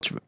Tu 0.00 0.14
veux. 0.14 0.20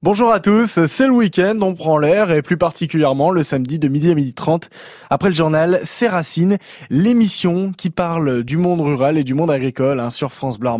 Bonjour 0.00 0.30
à 0.30 0.38
tous, 0.38 0.86
c'est 0.86 1.06
le 1.08 1.12
week-end, 1.12 1.58
on 1.60 1.74
prend 1.74 1.98
l'air 1.98 2.30
et 2.30 2.40
plus 2.40 2.56
particulièrement 2.56 3.32
le 3.32 3.42
samedi 3.42 3.80
de 3.80 3.88
midi 3.88 4.12
à 4.12 4.14
midi 4.14 4.32
30 4.32 4.70
après 5.10 5.28
le 5.28 5.34
journal 5.34 5.80
C'est 5.82 6.06
Racine, 6.06 6.58
l'émission 6.88 7.72
qui 7.72 7.90
parle 7.90 8.44
du 8.44 8.58
monde 8.58 8.80
rural 8.80 9.18
et 9.18 9.24
du 9.24 9.34
monde 9.34 9.50
agricole 9.50 9.98
hein, 9.98 10.10
sur 10.10 10.30
France 10.32 10.60
Bleu. 10.60 10.70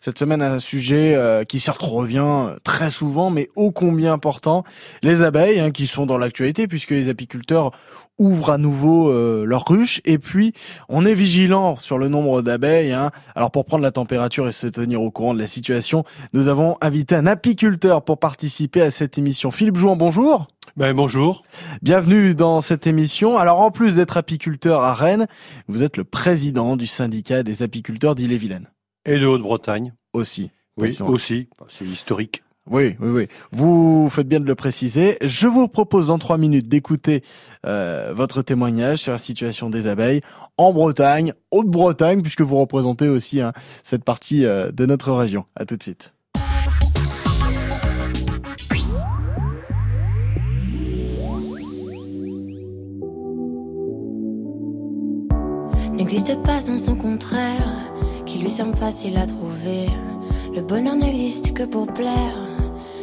Cette 0.00 0.18
semaine 0.18 0.42
un 0.42 0.58
sujet 0.58 1.14
euh, 1.14 1.44
qui 1.44 1.60
certes 1.60 1.82
revient 1.82 2.56
très 2.64 2.90
souvent 2.90 3.30
mais 3.30 3.48
ô 3.54 3.70
combien 3.70 4.12
important, 4.12 4.64
les 5.04 5.22
abeilles 5.22 5.60
hein, 5.60 5.70
qui 5.70 5.86
sont 5.86 6.04
dans 6.04 6.18
l'actualité 6.18 6.66
puisque 6.66 6.90
les 6.90 7.10
apiculteurs 7.10 7.70
ouvrent 8.18 8.50
à 8.50 8.58
nouveau 8.58 9.10
euh, 9.10 9.44
leurs 9.44 9.64
ruches 9.66 10.00
et 10.04 10.18
puis 10.18 10.52
on 10.88 11.06
est 11.06 11.14
vigilant 11.14 11.76
sur 11.76 11.98
le 11.98 12.08
nombre 12.08 12.42
d'abeilles. 12.42 12.92
Hein. 12.92 13.10
Alors 13.34 13.50
pour 13.50 13.64
prendre 13.64 13.82
la 13.82 13.92
température 13.92 14.48
et 14.48 14.52
se 14.52 14.66
tenir 14.66 15.02
au 15.02 15.10
courant 15.10 15.34
de 15.34 15.38
la 15.38 15.46
situation, 15.46 16.04
nous 16.32 16.48
avons 16.48 16.76
invité 16.80 17.14
un 17.14 17.26
apiculteur 17.26 18.02
pour 18.02 18.18
participer 18.18 18.82
à 18.82 18.90
cette 18.90 19.18
émission. 19.18 19.50
Philippe 19.50 19.76
Jouan, 19.76 19.96
bonjour. 19.96 20.46
Ben, 20.76 20.94
bonjour. 20.94 21.42
Bienvenue 21.82 22.34
dans 22.34 22.60
cette 22.60 22.86
émission. 22.86 23.36
Alors 23.36 23.60
en 23.60 23.70
plus 23.70 23.96
d'être 23.96 24.16
apiculteur 24.16 24.82
à 24.82 24.94
Rennes, 24.94 25.26
vous 25.66 25.82
êtes 25.82 25.96
le 25.96 26.04
président 26.04 26.76
du 26.76 26.86
syndicat 26.86 27.42
des 27.42 27.62
apiculteurs 27.62 28.14
d'Ille-et-Vilaine. 28.14 28.68
Et 29.04 29.18
de 29.18 29.26
Haute-Bretagne. 29.26 29.94
Aussi. 30.12 30.50
Oui, 30.76 30.96
aussi. 31.00 31.48
C'est 31.68 31.84
historique. 31.84 32.42
Oui, 32.70 32.96
oui, 33.00 33.08
oui. 33.08 33.28
Vous 33.52 34.08
faites 34.10 34.28
bien 34.28 34.40
de 34.40 34.46
le 34.46 34.54
préciser. 34.54 35.16
Je 35.22 35.48
vous 35.48 35.68
propose 35.68 36.08
dans 36.08 36.18
trois 36.18 36.38
minutes 36.38 36.68
d'écouter 36.68 37.22
euh, 37.66 38.12
votre 38.14 38.42
témoignage 38.42 38.98
sur 38.98 39.12
la 39.12 39.18
situation 39.18 39.70
des 39.70 39.86
abeilles 39.86 40.20
en 40.58 40.72
Bretagne, 40.72 41.32
Haute-Bretagne, 41.50 42.22
puisque 42.22 42.42
vous 42.42 42.56
représentez 42.56 43.08
aussi 43.08 43.40
hein, 43.40 43.52
cette 43.82 44.04
partie 44.04 44.44
euh, 44.44 44.70
de 44.70 44.86
notre 44.86 45.12
région. 45.12 45.44
À 45.56 45.64
tout 45.64 45.76
de 45.76 45.82
suite. 45.82 46.12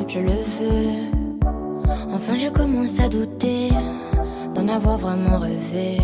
Je 0.08 0.20
le 0.20 0.32
veux. 0.32 1.16
Enfin, 2.14 2.36
je 2.36 2.50
commence 2.50 3.00
à 3.00 3.10
douter 3.10 3.70
d'en 4.54 4.68
avoir 4.68 4.98
vraiment 4.98 5.40
rêvé. 5.40 5.98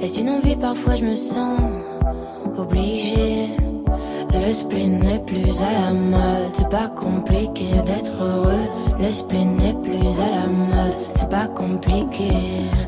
Est-ce 0.00 0.20
une 0.20 0.30
envie 0.30 0.56
Parfois, 0.56 0.94
je 0.94 1.04
me 1.04 1.14
sens 1.14 1.58
obligée. 2.58 3.48
Le 4.34 4.52
spleen 4.52 4.98
n'est 5.00 5.20
plus 5.20 5.62
à 5.62 5.72
la 5.72 5.92
mode, 5.92 6.50
c'est 6.52 6.68
pas 6.68 6.88
compliqué 6.88 7.70
d'être 7.86 8.14
heureux. 8.20 8.68
Le 8.98 9.10
spleen 9.10 9.56
n'est 9.56 9.74
plus 9.74 10.06
à 10.20 10.30
la 10.30 10.46
mode, 10.46 10.94
c'est 11.14 11.28
pas 11.28 11.46
compliqué. 11.46 12.30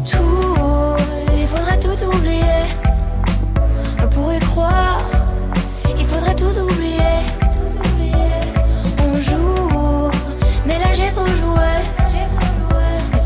Tout, 0.04 1.02
il 1.38 1.46
faudrait 1.46 1.80
tout 1.80 2.04
oublier. 2.04 2.64
On 4.02 4.08
pourrait 4.08 4.40
croire, 4.40 5.02
il 5.98 6.04
faudrait 6.04 6.34
tout 6.34 6.60
oublier. 6.60 7.37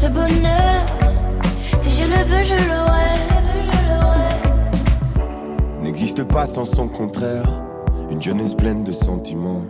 Ce 0.03 0.09
bonheur, 0.09 0.85
si 1.79 1.93
je 1.93 2.09
le 2.09 2.17
veux, 2.25 2.43
je 2.43 2.55
l'aurai. 2.55 3.21
N'existe 5.81 6.25
pas 6.25 6.45
sans 6.45 6.65
son 6.65 6.89
contraire. 6.89 7.47
Une 8.11 8.21
jeunesse 8.21 8.55
pleine 8.55 8.83
de 8.83 8.91
sentiments. 8.91 9.63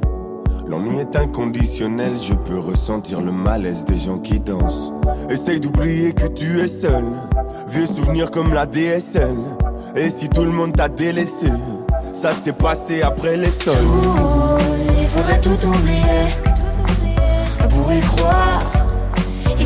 L'ennui 0.66 1.00
est 1.00 1.16
inconditionnel, 1.16 2.12
je 2.19 2.33
peux 2.33 2.58
ressentir 2.58 3.20
le 3.20 3.30
malaise 3.30 3.84
des 3.84 3.98
gens 3.98 4.20
qui 4.20 4.41
dansent. 4.41 4.91
Essaye 5.28 5.61
d'oublier 5.61 6.14
que 6.14 6.28
tu 6.28 6.61
es 6.61 6.69
seul. 6.69 7.05
Vieux 7.69 7.84
souvenirs 7.84 8.30
comme 8.30 8.55
la 8.55 8.64
DSL. 8.64 9.36
Et 9.96 10.08
si 10.08 10.30
tout 10.30 10.45
le 10.45 10.52
monde 10.52 10.74
t'a 10.74 10.89
délaissé, 10.89 11.52
ça 12.14 12.33
s'est 12.33 12.55
passé 12.55 13.02
après 13.02 13.36
les 13.36 13.51
sols. 13.51 13.74
Tout, 13.74 14.98
il 14.98 15.07
faudrait 15.08 15.40
tout 15.40 15.68
oublier. 15.68 16.33
Pour 17.68 17.92
y 17.92 18.01
croire, 18.01 18.82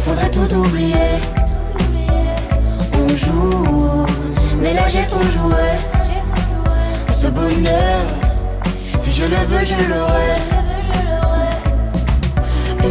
faudrait 0.06 0.30
tout 0.30 0.54
oublier. 0.54 1.10
On 2.94 3.08
joue, 3.08 4.06
mais 4.60 4.72
là 4.72 4.86
j'ai 4.86 5.04
trop 5.06 5.26
joué. 5.36 5.68
Ce 7.10 7.26
bonheur, 7.26 8.02
si 9.00 9.10
je 9.10 9.24
le 9.24 9.40
veux, 9.50 9.64
je 9.64 9.78
l'aurai. 9.90 10.34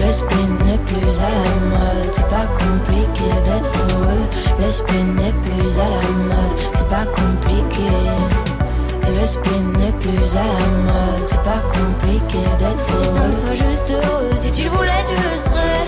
Le 0.04 0.12
spin 0.12 0.48
n'est 0.66 0.82
plus 0.90 1.14
à 1.28 1.32
la 1.40 1.52
mode, 1.74 2.12
c'est 2.12 2.30
pas 2.38 2.48
compliqué 2.64 3.28
d'être 3.46 3.72
heureux. 3.80 4.26
Le 4.60 4.70
spin 4.70 5.06
n'est 5.20 5.38
plus 5.46 5.72
à 5.86 5.88
la 5.96 6.04
mode, 6.32 6.58
c'est 6.74 6.90
pas 6.96 7.06
compliqué. 7.20 7.90
Le 9.18 9.26
spin 9.26 9.62
n'est 9.80 9.98
plus 10.04 10.36
à 10.36 10.48
la 10.54 10.70
mode, 10.90 11.26
c'est 11.28 11.46
pas 11.52 11.62
compliqué 11.78 12.40
d'être 12.60 12.86
heureux. 12.92 13.04
Si 13.04 13.16
ça 13.16 13.22
me 13.22 13.34
soit 13.42 13.70
juste 13.70 13.90
heureux, 13.90 14.32
si 14.36 14.52
tu 14.52 14.64
le 14.64 14.70
voulais, 14.70 15.04
tu 15.08 15.16
le 15.16 15.38
serais. 15.46 15.85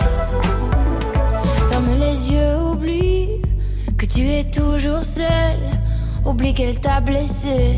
Tu 4.17 4.27
es 4.31 4.45
toujours 4.45 5.03
seul. 5.03 5.59
Oublie 6.25 6.55
qu'elle 6.55 6.79
t'a 6.79 6.99
blessé, 7.01 7.75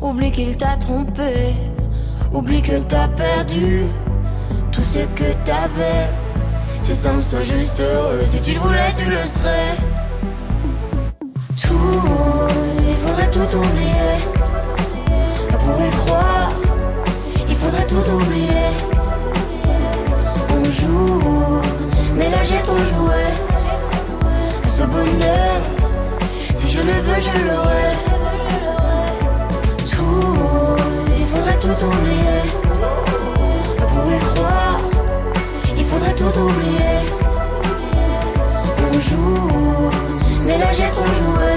oublie 0.00 0.30
qu'il 0.30 0.56
t'a 0.56 0.76
trompé, 0.76 1.54
oublie 2.32 2.62
qu'elle 2.62 2.86
t'a 2.86 3.08
perdu 3.08 3.82
tout 4.70 4.82
ce 4.82 5.00
que 5.18 5.32
t'avais. 5.44 6.06
Si 6.80 6.94
ça 6.94 7.12
me 7.12 7.20
soit 7.20 7.42
juste 7.42 7.80
heureux, 7.80 8.24
si 8.26 8.40
tu 8.40 8.52
le 8.52 8.60
voulais, 8.60 8.92
tu 8.94 9.10
le 9.10 9.26
serais. 9.26 9.74
Tout, 11.60 12.48
il 12.88 12.96
faudrait 12.96 13.30
tout 13.32 13.56
oublier. 13.56 14.14
Pour 15.58 15.84
y 15.84 15.90
croire, 15.90 16.52
il 17.48 17.56
faudrait 17.56 17.86
tout 17.86 18.08
oublier. 18.08 18.68
On 20.48 20.64
joue, 20.70 21.60
mais 22.14 22.30
là 22.30 22.44
j'ai 22.44 22.62
trop 22.62 22.78
joué. 22.78 23.45
Ce 24.78 24.82
bonheur, 24.82 25.62
si 26.54 26.70
je 26.70 26.80
le 26.80 26.92
veux, 27.06 27.20
je 27.26 27.30
l'aurai. 27.48 27.88
Tout, 29.90 30.76
il 31.18 31.24
faudrait 31.24 31.58
tout 31.58 31.78
oublier. 31.86 32.42
Pour 33.88 34.12
y 34.12 34.18
croire, 34.18 34.80
il 35.78 35.82
faudrait 35.82 36.14
tout 36.14 36.38
oublier. 36.38 36.96
On 38.84 39.00
joue, 39.00 39.90
mais 40.44 40.58
là 40.58 40.70
joué. 41.20 41.52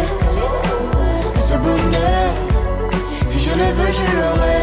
Ce 1.35 1.55
bonheur, 1.57 2.29
si 3.27 3.39
je 3.41 3.51
le 3.51 3.69
veux, 3.77 3.91
je 3.99 4.05
l'aurai. 4.17 4.61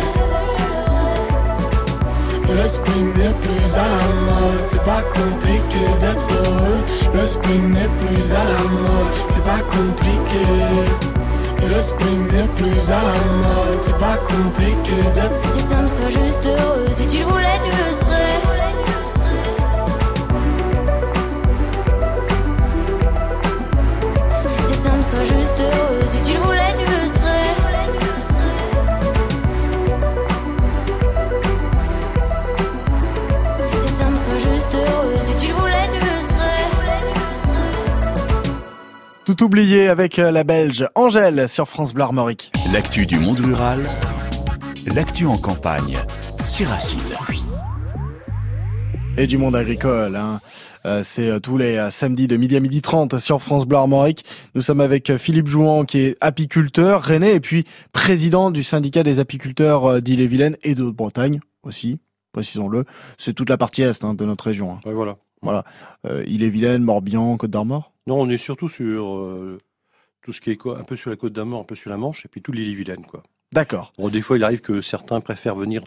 Le 2.59 2.67
spin 2.67 3.01
n'est 3.17 3.35
c'est 4.69 4.83
pas 4.85 5.03
compliqué 5.15 5.85
d'être 6.01 6.27
heureux. 6.31 6.81
Le 7.15 7.27
spin 7.27 7.69
n'est 7.69 7.91
plus 8.01 8.33
à 8.33 8.45
la 8.45 8.63
mode, 8.69 9.13
c'est 9.29 9.43
pas 9.43 9.61
compliqué. 9.71 10.45
Le 11.67 11.81
spin 11.81 12.17
n'est 12.33 12.49
plus 12.57 12.91
à 12.91 13.03
la 13.03 13.19
mode, 13.43 13.83
c'est 13.83 13.99
pas 13.99 14.17
compliqué 14.29 14.97
d'être 15.15 15.55
Si 15.55 15.63
ça 15.63 15.77
me 15.77 15.89
soit 15.89 16.23
juste 16.25 16.47
heureux, 16.47 16.87
si 16.93 17.07
tu 17.07 17.19
le 17.19 17.25
voulais, 17.25 17.59
tu 17.65 17.71
le 17.71 17.93
serais. 17.93 18.06
Tout 39.37 39.45
oublié 39.45 39.89
avec 39.89 40.19
euh, 40.19 40.31
la 40.31 40.45
Belge 40.45 40.87
Angèle 40.95 41.49
sur 41.49 41.69
France 41.69 41.93
Bleu 41.93 42.05
Armorique. 42.05 42.53
L'actu 42.73 43.05
du 43.07 43.19
monde 43.19 43.41
rural, 43.41 43.81
l'actu 44.95 45.27
en 45.27 45.37
campagne, 45.37 45.99
c'est 46.45 46.65
Racine. 46.65 47.01
et 49.19 49.27
du 49.27 49.37
monde 49.39 49.57
agricole. 49.57 50.17
Hein. 50.17 50.41
Euh, 50.87 51.03
c'est 51.03 51.29
euh, 51.29 51.39
tous 51.39 51.59
les 51.59 51.77
euh, 51.77 51.91
samedis 51.91 52.29
de 52.29 52.37
midi 52.37 52.57
à 52.57 52.61
midi 52.61 52.81
30 52.81 53.19
sur 53.19 53.43
France 53.43 53.67
Bleu 53.67 53.77
Armorique. 53.79 54.25
Nous 54.55 54.63
sommes 54.63 54.81
avec 54.81 55.17
Philippe 55.17 55.49
Jouan 55.49 55.85
qui 55.85 55.99
est 55.99 56.17
apiculteur 56.21 57.03
rennais 57.03 57.35
et 57.35 57.41
puis 57.41 57.65
président 57.93 58.51
du 58.51 58.63
syndicat 58.63 59.03
des 59.03 59.21
apiculteurs 59.21 60.01
d'Ille-et-Vilaine 60.01 60.57
et 60.63 60.75
de 60.75 60.83
Haute-Bretagne 60.83 61.41
aussi, 61.63 61.99
précisons-le. 62.33 62.85
C'est 63.19 63.33
toute 63.35 63.51
la 63.51 63.57
partie 63.59 63.83
est 63.83 64.05
hein, 64.05 64.15
de 64.15 64.25
notre 64.25 64.45
région. 64.45 64.73
hein. 64.73 64.81
Ouais, 64.87 64.95
voilà. 64.95 65.17
Voilà. 65.43 65.65
Euh, 66.07 66.25
Ille-et-Vilaine, 66.27 66.83
Morbihan, 66.83 67.37
Côte 67.37 67.51
d'Armor. 67.51 67.93
Non, 68.07 68.21
on 68.21 68.29
est 68.29 68.39
surtout 68.39 68.69
sur 68.69 69.17
euh, 69.17 69.59
tout 70.23 70.33
ce 70.33 70.41
qui 70.41 70.51
est 70.51 70.57
quoi, 70.57 70.79
un 70.79 70.85
peu 70.85 70.97
sur 70.97 71.11
la 71.11 71.17
côte 71.17 71.33
d'Armor, 71.33 71.61
un 71.61 71.65
peu 71.65 71.75
sur 71.75 71.91
la 71.91 71.97
Manche, 71.97 72.25
et 72.25 72.29
puis 72.29 72.43
tout 72.43 72.53
l'île-et-Vilaine, 72.53 73.05
quoi. 73.07 73.23
D'accord. 73.53 73.93
Bon, 73.99 74.09
des 74.09 74.23
fois, 74.23 74.37
il 74.37 74.45
arrive 74.45 74.61
que 74.61 74.81
certains 74.81 75.21
préfèrent 75.21 75.55
venir 75.57 75.83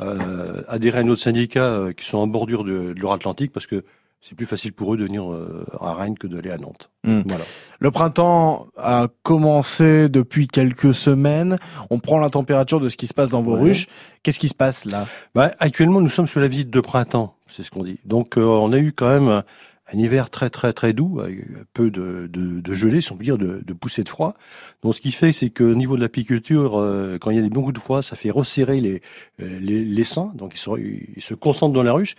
euh, 0.00 0.62
adhérer 0.68 1.00
à 1.00 1.02
notre 1.02 1.20
syndicat 1.22 1.64
euh, 1.64 1.92
qui 1.92 2.04
sont 2.04 2.18
en 2.18 2.26
bordure 2.26 2.64
de, 2.64 2.92
de 2.94 3.00
l'Or-Atlantique 3.00 3.52
parce 3.52 3.66
que 3.66 3.84
c'est 4.20 4.36
plus 4.36 4.46
facile 4.46 4.72
pour 4.72 4.94
eux 4.94 4.96
de 4.96 5.02
venir 5.04 5.30
euh, 5.32 5.66
à 5.80 5.94
Rennes 5.94 6.16
que 6.16 6.28
d'aller 6.28 6.50
à 6.50 6.56
Nantes. 6.56 6.90
Hmm. 7.02 7.22
Voilà. 7.26 7.44
Le 7.80 7.90
printemps 7.90 8.68
a 8.76 9.08
commencé 9.24 10.08
depuis 10.08 10.46
quelques 10.46 10.94
semaines. 10.94 11.58
On 11.90 11.98
prend 11.98 12.20
la 12.20 12.30
température 12.30 12.78
de 12.78 12.88
ce 12.88 12.96
qui 12.96 13.08
se 13.08 13.14
passe 13.14 13.28
dans 13.28 13.42
vos 13.42 13.56
Ouais. 13.56 13.62
ruches. 13.70 13.88
Qu'est-ce 14.22 14.38
qui 14.38 14.48
se 14.48 14.54
passe 14.54 14.84
là? 14.84 15.06
Bah, 15.34 15.50
actuellement, 15.58 16.00
nous 16.00 16.08
sommes 16.08 16.28
sur 16.28 16.38
la 16.40 16.46
visite 16.46 16.70
de 16.70 16.80
printemps, 16.80 17.34
c'est 17.48 17.64
ce 17.64 17.70
qu'on 17.72 17.82
dit. 17.82 17.98
Donc, 18.04 18.38
euh, 18.38 18.42
on 18.44 18.72
a 18.72 18.78
eu 18.78 18.92
quand 18.92 19.08
même 19.10 19.42
un, 19.90 19.98
hiver 19.98 20.30
très 20.30 20.50
très 20.50 20.72
très 20.72 20.92
doux, 20.92 21.20
avec 21.20 21.38
peu 21.72 21.90
de, 21.90 22.28
gelée, 22.72 23.00
si 23.00 23.12
on 23.12 23.16
dire, 23.16 23.38
de, 23.38 23.62
de 23.64 23.72
poussée 23.72 24.04
de 24.04 24.08
froid. 24.08 24.34
Donc, 24.82 24.94
ce 24.94 25.00
qui 25.00 25.12
fait, 25.12 25.32
c'est 25.32 25.50
qu'au 25.50 25.74
niveau 25.74 25.96
de 25.96 26.00
l'apiculture, 26.02 26.78
euh, 26.78 27.18
quand 27.18 27.30
il 27.30 27.36
y 27.36 27.38
a 27.38 27.42
des 27.42 27.48
beaucoup 27.48 27.72
de 27.72 27.78
froid, 27.78 28.02
ça 28.02 28.16
fait 28.16 28.30
resserrer 28.30 28.80
les, 28.80 29.02
euh, 29.40 29.58
les, 29.60 30.04
seins, 30.04 30.32
donc 30.34 30.54
ils 30.54 31.22
se, 31.22 31.34
concentrent 31.34 31.74
dans 31.74 31.82
la 31.82 31.92
ruche, 31.92 32.14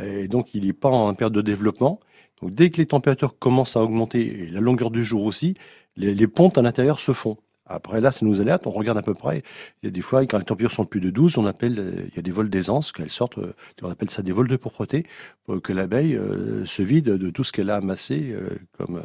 et 0.00 0.28
donc 0.28 0.54
il 0.54 0.66
n'est 0.66 0.72
pas 0.72 0.90
en 0.90 1.14
période 1.14 1.34
de 1.34 1.42
développement. 1.42 2.00
Donc, 2.42 2.54
dès 2.54 2.70
que 2.70 2.76
les 2.76 2.86
températures 2.86 3.38
commencent 3.38 3.76
à 3.76 3.82
augmenter, 3.82 4.44
et 4.44 4.50
la 4.50 4.60
longueur 4.60 4.90
du 4.90 5.04
jour 5.04 5.24
aussi, 5.24 5.54
les, 5.96 6.14
les 6.14 6.26
pontes 6.28 6.58
à 6.58 6.62
l'intérieur 6.62 7.00
se 7.00 7.12
font. 7.12 7.36
Après, 7.68 8.00
là, 8.00 8.10
ça 8.12 8.24
nous 8.24 8.40
alerte, 8.40 8.66
on 8.66 8.70
regarde 8.70 8.98
à 8.98 9.02
peu 9.02 9.12
près. 9.14 9.42
Il 9.82 9.86
y 9.86 9.88
a 9.88 9.90
des 9.90 10.00
fois, 10.00 10.24
quand 10.26 10.38
les 10.38 10.44
températures 10.44 10.74
sont 10.74 10.84
plus 10.86 11.00
de 11.00 11.10
12, 11.10 11.36
on 11.38 11.46
appelle, 11.46 11.76
euh, 11.78 11.92
il 12.08 12.16
y 12.16 12.18
a 12.18 12.22
des 12.22 12.30
vols 12.30 12.48
d'aisance, 12.50 12.92
qu'elles 12.92 13.10
sortent, 13.10 13.38
euh, 13.38 13.52
on 13.82 13.90
appelle 13.90 14.10
ça 14.10 14.22
des 14.22 14.32
vols 14.32 14.48
de 14.48 14.56
propreté, 14.56 15.04
pour 15.44 15.60
que 15.60 15.72
l'abeille 15.72 16.16
euh, 16.16 16.64
se 16.66 16.82
vide 16.82 17.04
de 17.06 17.30
tout 17.30 17.44
ce 17.44 17.52
qu'elle 17.52 17.70
a 17.70 17.76
amassé 17.76 18.30
euh, 18.32 18.48
comme, 18.76 19.02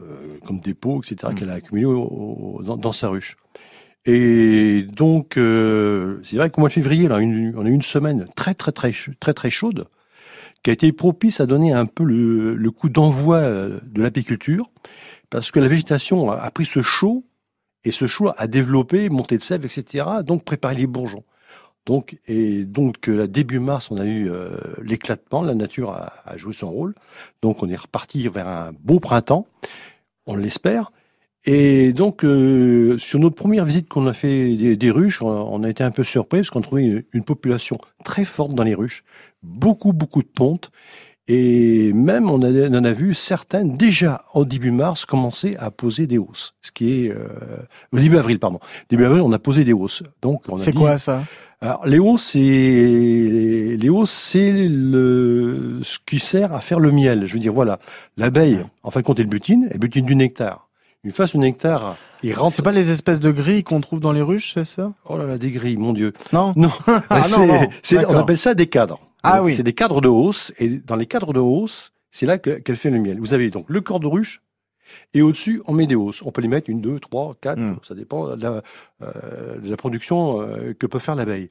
euh, 0.00 0.38
comme 0.46 0.60
dépôt, 0.60 1.00
etc., 1.02 1.32
Mm. 1.32 1.34
qu'elle 1.36 1.50
a 1.50 1.54
accumulé 1.54 1.84
au- 1.86 2.02
au- 2.58 2.62
dans, 2.62 2.76
dans 2.76 2.92
sa 2.92 3.08
ruche. 3.08 3.36
Et 4.06 4.86
donc, 4.96 5.32
c'est 5.34 6.36
vrai 6.36 6.50
qu'au 6.50 6.60
mois 6.62 6.68
de 6.70 6.74
février, 6.74 7.08
là, 7.08 7.18
une- 7.18 7.52
on 7.56 7.66
a 7.66 7.68
eu 7.68 7.72
une 7.72 7.82
semaine 7.82 8.26
très, 8.36 8.54
très, 8.54 8.72
très, 8.72 8.92
très, 9.20 9.34
très 9.34 9.50
chaude, 9.50 9.86
qui 10.62 10.70
a 10.70 10.72
été 10.72 10.90
propice 10.92 11.40
à 11.40 11.46
donner 11.46 11.72
un 11.72 11.86
peu 11.86 12.04
le, 12.04 12.54
le 12.54 12.70
coup 12.70 12.88
d'envoi 12.88 13.40
de 13.42 14.02
l'apiculture, 14.02 14.70
parce 15.30 15.50
que 15.50 15.60
la 15.60 15.66
végétation 15.68 16.30
a, 16.30 16.36
a 16.36 16.50
pris 16.50 16.64
ce 16.64 16.80
chaud, 16.80 17.24
et 17.84 17.92
ce 17.92 18.06
chaud 18.06 18.30
a 18.36 18.46
développé, 18.46 19.08
monté 19.08 19.36
de 19.36 19.42
sève, 19.42 19.64
etc., 19.64 20.06
donc 20.24 20.44
préparé 20.44 20.74
les 20.74 20.86
bourgeons. 20.86 21.24
Donc, 21.86 22.18
et 22.26 22.64
donc, 22.64 23.08
euh, 23.08 23.26
début 23.26 23.60
mars, 23.60 23.90
on 23.90 23.96
a 23.96 24.04
eu 24.04 24.30
euh, 24.30 24.58
l'éclatement, 24.82 25.40
la 25.42 25.54
nature 25.54 25.90
a, 25.90 26.36
joué 26.36 26.52
son 26.52 26.70
rôle, 26.70 26.94
donc 27.40 27.62
on 27.62 27.68
est 27.70 27.76
reparti 27.76 28.28
vers 28.28 28.46
un 28.46 28.72
beau 28.78 29.00
printemps, 29.00 29.46
on 30.26 30.36
l'espère, 30.36 30.90
et 31.46 31.94
donc, 31.94 32.24
euh, 32.24 32.98
sur 32.98 33.18
notre 33.20 33.36
première 33.36 33.64
visite 33.64 33.88
qu'on 33.88 34.06
a 34.06 34.12
fait 34.12 34.76
des, 34.76 34.90
ruches, 34.90 35.22
on 35.22 35.62
a- 35.62 35.70
été 35.70 35.82
un 35.82 35.90
peu 35.90 36.04
surpris 36.04 36.40
parce 36.40 36.50
qu'on 36.50 36.60
trouvait 36.60 37.06
une 37.12 37.24
population 37.24 37.78
très 38.04 38.24
forte 38.24 38.52
dans 38.52 38.64
les 38.64 38.74
ruches, 38.74 39.02
beaucoup, 39.42 39.94
beaucoup 39.94 40.22
de 40.22 40.28
pontes. 40.28 40.70
Et 41.30 41.92
même, 41.92 42.30
on, 42.30 42.40
a, 42.42 42.48
on 42.50 42.74
en 42.74 42.84
a 42.84 42.92
vu 42.92 43.12
certaines 43.12 43.76
déjà 43.76 44.24
au 44.32 44.44
début 44.46 44.70
mars 44.70 45.04
commencer 45.04 45.56
à 45.58 45.70
poser 45.70 46.06
des 46.06 46.16
hausses. 46.18 46.54
Ce 46.62 46.72
qui 46.72 47.04
est. 47.04 47.10
Euh, 47.10 47.16
au 47.92 47.98
début 47.98 48.16
avril, 48.16 48.38
pardon. 48.38 48.58
Début 48.88 49.04
avril, 49.04 49.20
on 49.20 49.32
a 49.32 49.38
posé 49.38 49.64
des 49.64 49.74
hausses. 49.74 50.02
Donc, 50.22 50.42
on 50.48 50.54
a 50.54 50.58
C'est 50.58 50.72
quoi 50.72 50.96
ça? 50.96 51.24
Alors, 51.60 51.86
les 51.86 51.98
hausses, 51.98 52.22
c'est 52.22 52.38
les 53.78 53.88
hausses, 53.88 54.12
c'est 54.12 54.52
le 54.52 55.80
ce 55.82 55.98
qui 56.06 56.18
sert 56.20 56.52
à 56.54 56.60
faire 56.60 56.80
le 56.80 56.90
miel. 56.92 57.26
Je 57.26 57.34
veux 57.34 57.40
dire, 57.40 57.52
voilà, 57.52 57.78
l'abeille, 58.16 58.60
en 58.82 58.90
fin 58.90 59.00
de 59.00 59.04
compte, 59.04 59.18
elle 59.20 59.26
butine, 59.26 59.68
elle 59.70 59.78
butine 59.78 60.04
du 60.06 60.14
nectar. 60.14 60.68
Une 61.04 61.12
fois 61.12 61.26
ce 61.26 61.36
nectar, 61.36 61.96
il 62.22 62.34
rentre. 62.34 62.54
C'est 62.54 62.62
pas 62.62 62.72
les 62.72 62.90
espèces 62.90 63.20
de 63.20 63.30
grilles 63.30 63.62
qu'on 63.64 63.80
trouve 63.80 64.00
dans 64.00 64.12
les 64.12 64.22
ruches, 64.22 64.52
c'est 64.54 64.64
ça? 64.64 64.92
Oh 65.04 65.16
là 65.18 65.24
là, 65.26 65.38
des 65.38 65.50
grilles, 65.50 65.76
mon 65.76 65.92
Dieu. 65.92 66.12
Non? 66.32 66.52
Non, 66.56 66.70
Ah 67.10 67.22
c'est- 67.22 67.38
non, 67.46 67.46
non. 67.46 67.68
c'est- 67.82 68.04
on 68.06 68.16
appelle 68.16 68.38
ça 68.38 68.54
des 68.54 68.66
cadres. 68.66 69.00
Ah 69.22 69.38
Donc, 69.38 69.46
oui. 69.46 69.54
C'est 69.56 69.62
des 69.62 69.72
cadres 69.74 70.00
de 70.00 70.08
hausse, 70.08 70.52
et 70.58 70.68
dans 70.78 70.96
les 70.96 71.06
cadres 71.06 71.32
de 71.32 71.40
hausse, 71.40 71.92
c'est 72.10 72.26
là 72.26 72.38
que- 72.38 72.58
qu'elle 72.58 72.76
fait 72.76 72.90
le 72.90 72.98
miel. 72.98 73.18
Vous 73.18 73.34
avez 73.34 73.50
donc 73.50 73.66
le 73.68 73.80
corps 73.80 74.00
de 74.00 74.06
ruche, 74.06 74.42
et 75.14 75.22
au-dessus, 75.22 75.60
on 75.66 75.72
met 75.74 75.86
des 75.86 75.94
hausses. 75.96 76.22
On 76.22 76.30
peut 76.32 76.40
les 76.40 76.48
mettre 76.48 76.70
une, 76.70 76.80
deux, 76.80 76.98
trois, 77.00 77.34
quatre, 77.40 77.58
Mm. 77.60 77.78
ça 77.86 77.94
dépend 77.94 78.36
de 78.36 78.42
la, 78.42 78.62
euh, 79.02 79.58
de 79.58 79.68
la 79.68 79.76
production 79.76 80.40
euh, 80.40 80.72
que 80.72 80.86
peut 80.86 80.98
faire 80.98 81.14
l'abeille. 81.14 81.50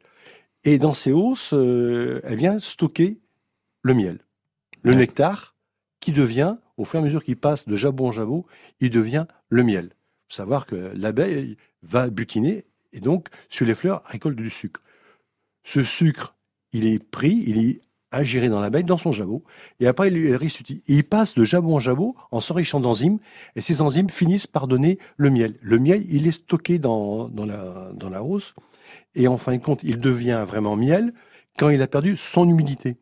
Et 0.64 0.78
dans 0.78 0.94
ces 0.94 1.12
hausses, 1.12 1.54
euh, 1.54 2.20
elle 2.24 2.38
vient 2.38 2.60
stocker 2.60 3.20
le 3.84 3.94
miel, 3.94 4.20
le 4.84 4.92
Ouais. 4.92 4.98
nectar, 4.98 5.56
qui 6.00 6.12
devient, 6.12 6.56
au 6.78 6.86
fur 6.86 7.00
et 7.00 7.04
à 7.04 7.06
mesure 7.06 7.24
qu'il 7.24 7.38
passe 7.38 7.68
de 7.68 7.76
jabot 7.76 8.08
en 8.08 8.12
jabot, 8.12 8.46
il 8.80 8.90
devient 8.90 9.26
le 9.50 9.64
miel. 9.64 9.90
Faut 10.30 10.36
savoir 10.36 10.66
que 10.66 10.76
l'abeille 10.96 11.58
va 11.84 12.10
butiner, 12.10 12.66
et 12.94 13.00
donc, 13.00 13.28
sur 13.50 13.66
les 13.66 13.76
fleurs, 13.76 14.02
récolte 14.06 14.36
du 14.38 14.50
sucre. 14.50 14.82
Ce 15.64 15.84
sucre, 15.84 16.36
il 16.78 16.86
est 16.86 17.00
pris, 17.04 17.44
il 17.48 17.58
est 17.58 17.82
ingéré 18.12 18.48
dans 18.48 18.62
l'abeille, 18.62 18.84
dans 18.86 18.98
son 18.98 19.12
jabot, 19.12 19.44
et 19.80 19.88
après, 19.88 20.08
il, 20.10 20.40
il, 20.88 21.04
passe 21.04 21.36
de 21.36 21.44
jabot 21.44 21.74
en 21.76 21.80
jabot 21.80 22.16
en 22.32 22.40
s'enrichissant 22.40 22.80
d'enzymes, 22.80 23.20
et 23.56 23.62
ces 23.62 23.82
enzymes 23.82 24.10
finissent 24.10 24.48
par 24.48 24.68
donner 24.68 24.98
le 25.18 25.30
miel. 25.30 25.56
Le 25.62 25.78
miel, 25.78 26.06
il 26.10 26.26
est 26.26 26.32
stocké 26.32 26.80
dans, 26.80 27.28
dans, 27.28 27.46
la, 27.46 27.92
dans 27.94 28.10
la 28.10 28.24
hausse, 28.24 28.54
et 29.16 29.28
en 29.28 29.38
fin 29.38 29.56
de 29.56 29.62
compte, 29.62 29.82
il 29.84 29.98
devient 29.98 30.44
vraiment 30.48 30.76
miel 30.76 31.14
quand 31.58 31.70
il 31.70 31.82
a 31.82 31.88
perdu 31.88 32.16
son 32.16 32.48
humidité. 32.48 32.96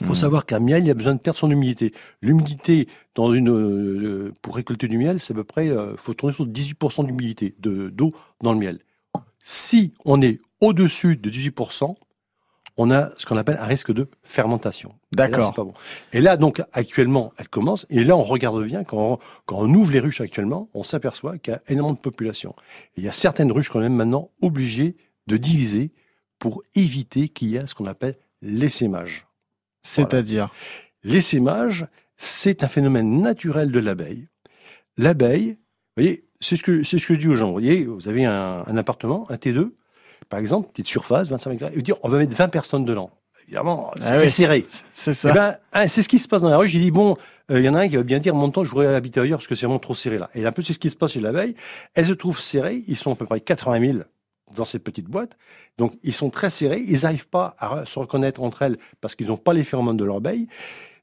Il 0.00 0.06
faut 0.06 0.12
Mhm. 0.12 0.18
savoir 0.18 0.46
qu'un 0.46 0.60
miel, 0.60 0.84
il 0.84 0.90
a 0.90 0.94
besoin 0.94 1.14
de 1.14 1.20
perdre 1.20 1.38
son 1.38 1.50
humidité. 1.50 1.92
L'humidité 2.22 2.88
dans 3.16 3.34
une 3.34 3.50
euh, 3.50 4.32
pour 4.40 4.54
récolter 4.54 4.86
du 4.86 4.96
miel, 4.96 5.18
c'est 5.18 5.32
à 5.32 5.36
peu 5.36 5.44
près, 5.44 5.66
il 5.66 5.94
faut 5.96 6.14
tourner 6.14 6.34
sur 6.34 6.46
18% 6.46 7.04
d'humidité 7.04 7.54
de 7.58 7.88
d'eau 7.88 8.12
dans 8.42 8.52
le 8.52 8.58
miel. 8.58 8.78
Si 9.42 9.92
on 10.04 10.22
est 10.22 10.38
au-dessus 10.60 11.16
de 11.16 11.28
18%, 11.30 11.96
on 12.76 12.90
a 12.90 13.10
ce 13.16 13.26
qu'on 13.26 13.36
appelle 13.36 13.58
un 13.60 13.66
risque 13.66 13.92
de 13.92 14.08
fermentation. 14.22 14.94
D'accord. 15.12 15.52
bon. 15.54 15.72
Et 16.12 16.20
là, 16.20 16.36
donc, 16.36 16.62
actuellement, 16.72 17.32
elle 17.36 17.48
commence. 17.48 17.86
Et 17.90 18.04
là, 18.04 18.16
on 18.16 18.22
regarde 18.22 18.62
bien, 18.64 18.84
quand 18.84 19.12
on, 19.14 19.18
quand 19.46 19.58
on 19.58 19.74
ouvre 19.74 19.92
les 19.92 20.00
ruches 20.00 20.20
actuellement, 20.20 20.68
on 20.74 20.82
s'aperçoit 20.82 21.38
qu'il 21.38 21.52
y 21.52 21.56
a 21.56 21.62
énormément 21.68 21.94
de 21.94 22.00
population. 22.00 22.54
Et 22.96 23.00
il 23.00 23.04
y 23.04 23.08
a 23.08 23.12
certaines 23.12 23.52
ruches 23.52 23.68
qu'on 23.68 23.82
est 23.82 23.88
maintenant 23.88 24.30
obligées 24.42 24.96
de 25.26 25.36
diviser 25.36 25.92
pour 26.38 26.62
éviter 26.74 27.28
qu'il 27.28 27.48
y 27.48 27.56
ait 27.56 27.66
ce 27.66 27.74
qu'on 27.74 27.86
appelle 27.86 28.16
l'essaimage. 28.42 29.26
C'est-à-dire 29.82 30.50
L'essaimage, 31.02 31.86
c'est 32.16 32.62
un 32.62 32.68
phénomène 32.68 33.22
naturel 33.22 33.70
de 33.70 33.80
l'abeille. 33.80 34.28
L'abeille, 34.98 35.52
vous 35.52 36.02
voyez, 36.02 36.24
c'est 36.40 36.56
ce 36.56 36.62
que 36.62 36.82
c'est 36.82 36.98
ce 36.98 37.06
que 37.06 37.14
je 37.14 37.18
dis 37.18 37.28
aux 37.28 37.36
gens. 37.36 37.46
Vous 37.46 37.52
voyez, 37.52 37.84
vous 37.84 38.08
avez 38.08 38.26
un, 38.26 38.64
un 38.66 38.76
appartement, 38.76 39.24
un 39.30 39.36
T2, 39.36 39.70
par 40.30 40.40
exemple, 40.40 40.70
petite 40.70 40.86
surface, 40.86 41.28
25 41.28 41.50
mètres 41.50 41.60
carrés, 41.60 41.74
et 41.78 41.82
dire, 41.82 41.96
on 42.02 42.08
va 42.08 42.16
mettre 42.18 42.34
20 42.34 42.48
personnes 42.48 42.84
dedans. 42.86 43.10
Évidemment, 43.46 43.90
ça 43.98 44.14
Ah 44.14 44.18
fait 44.18 44.24
oui. 44.24 44.30
serré. 44.30 44.66
C'est 44.94 45.10
Eh 45.10 45.14
ça. 45.14 45.32
ben, 45.34 45.56
hein, 45.72 45.88
c'est 45.88 46.02
ce 46.02 46.08
qui 46.08 46.18
se 46.20 46.28
passe 46.28 46.40
dans 46.40 46.50
la 46.50 46.56
rue. 46.56 46.68
J'ai 46.68 46.78
dit, 46.78 46.90
bon, 46.92 47.16
euh, 47.50 47.58
il 47.58 47.66
y 47.66 47.68
en 47.68 47.74
a 47.74 47.80
un 47.80 47.88
qui 47.88 47.96
va 47.96 48.02
bien 48.04 48.20
dire, 48.20 48.34
mon 48.34 48.48
temps, 48.50 48.62
je 48.64 48.70
voudrais 48.70 48.94
habiter 48.94 49.18
ailleurs 49.20 49.38
parce 49.40 49.48
que 49.48 49.54
c'est 49.56 49.66
vraiment 49.66 49.80
trop 49.80 49.94
serré 49.94 50.18
là. 50.18 50.30
Et 50.34 50.46
un 50.46 50.52
peu, 50.52 50.62
c'est 50.62 50.72
ce 50.72 50.78
qui 50.78 50.88
se 50.88 50.94
passe 50.96 51.12
chez 51.12 51.20
l'abeille. 51.20 51.56
Elle 51.94 52.06
se 52.06 52.12
trouve 52.12 52.40
serrée. 52.40 52.84
Ils 52.86 52.96
sont 52.96 53.12
à 53.12 53.16
peu 53.16 53.26
près 53.26 53.40
80 53.40 53.80
000 53.92 53.98
dans 54.54 54.64
cette 54.64 54.84
petite 54.84 55.06
boîte. 55.06 55.36
Donc, 55.78 55.94
ils 56.04 56.12
sont 56.12 56.30
très 56.30 56.48
serrés. 56.48 56.84
Ils 56.86 57.02
n'arrivent 57.02 57.28
pas 57.28 57.56
à 57.58 57.84
se 57.86 57.98
reconnaître 57.98 58.40
entre 58.42 58.62
elles 58.62 58.78
parce 59.00 59.16
qu'ils 59.16 59.26
n'ont 59.28 59.36
pas 59.36 59.52
les 59.52 59.64
phéromones 59.64 59.96
de 59.96 60.04
leur 60.04 60.16
abeille, 60.16 60.46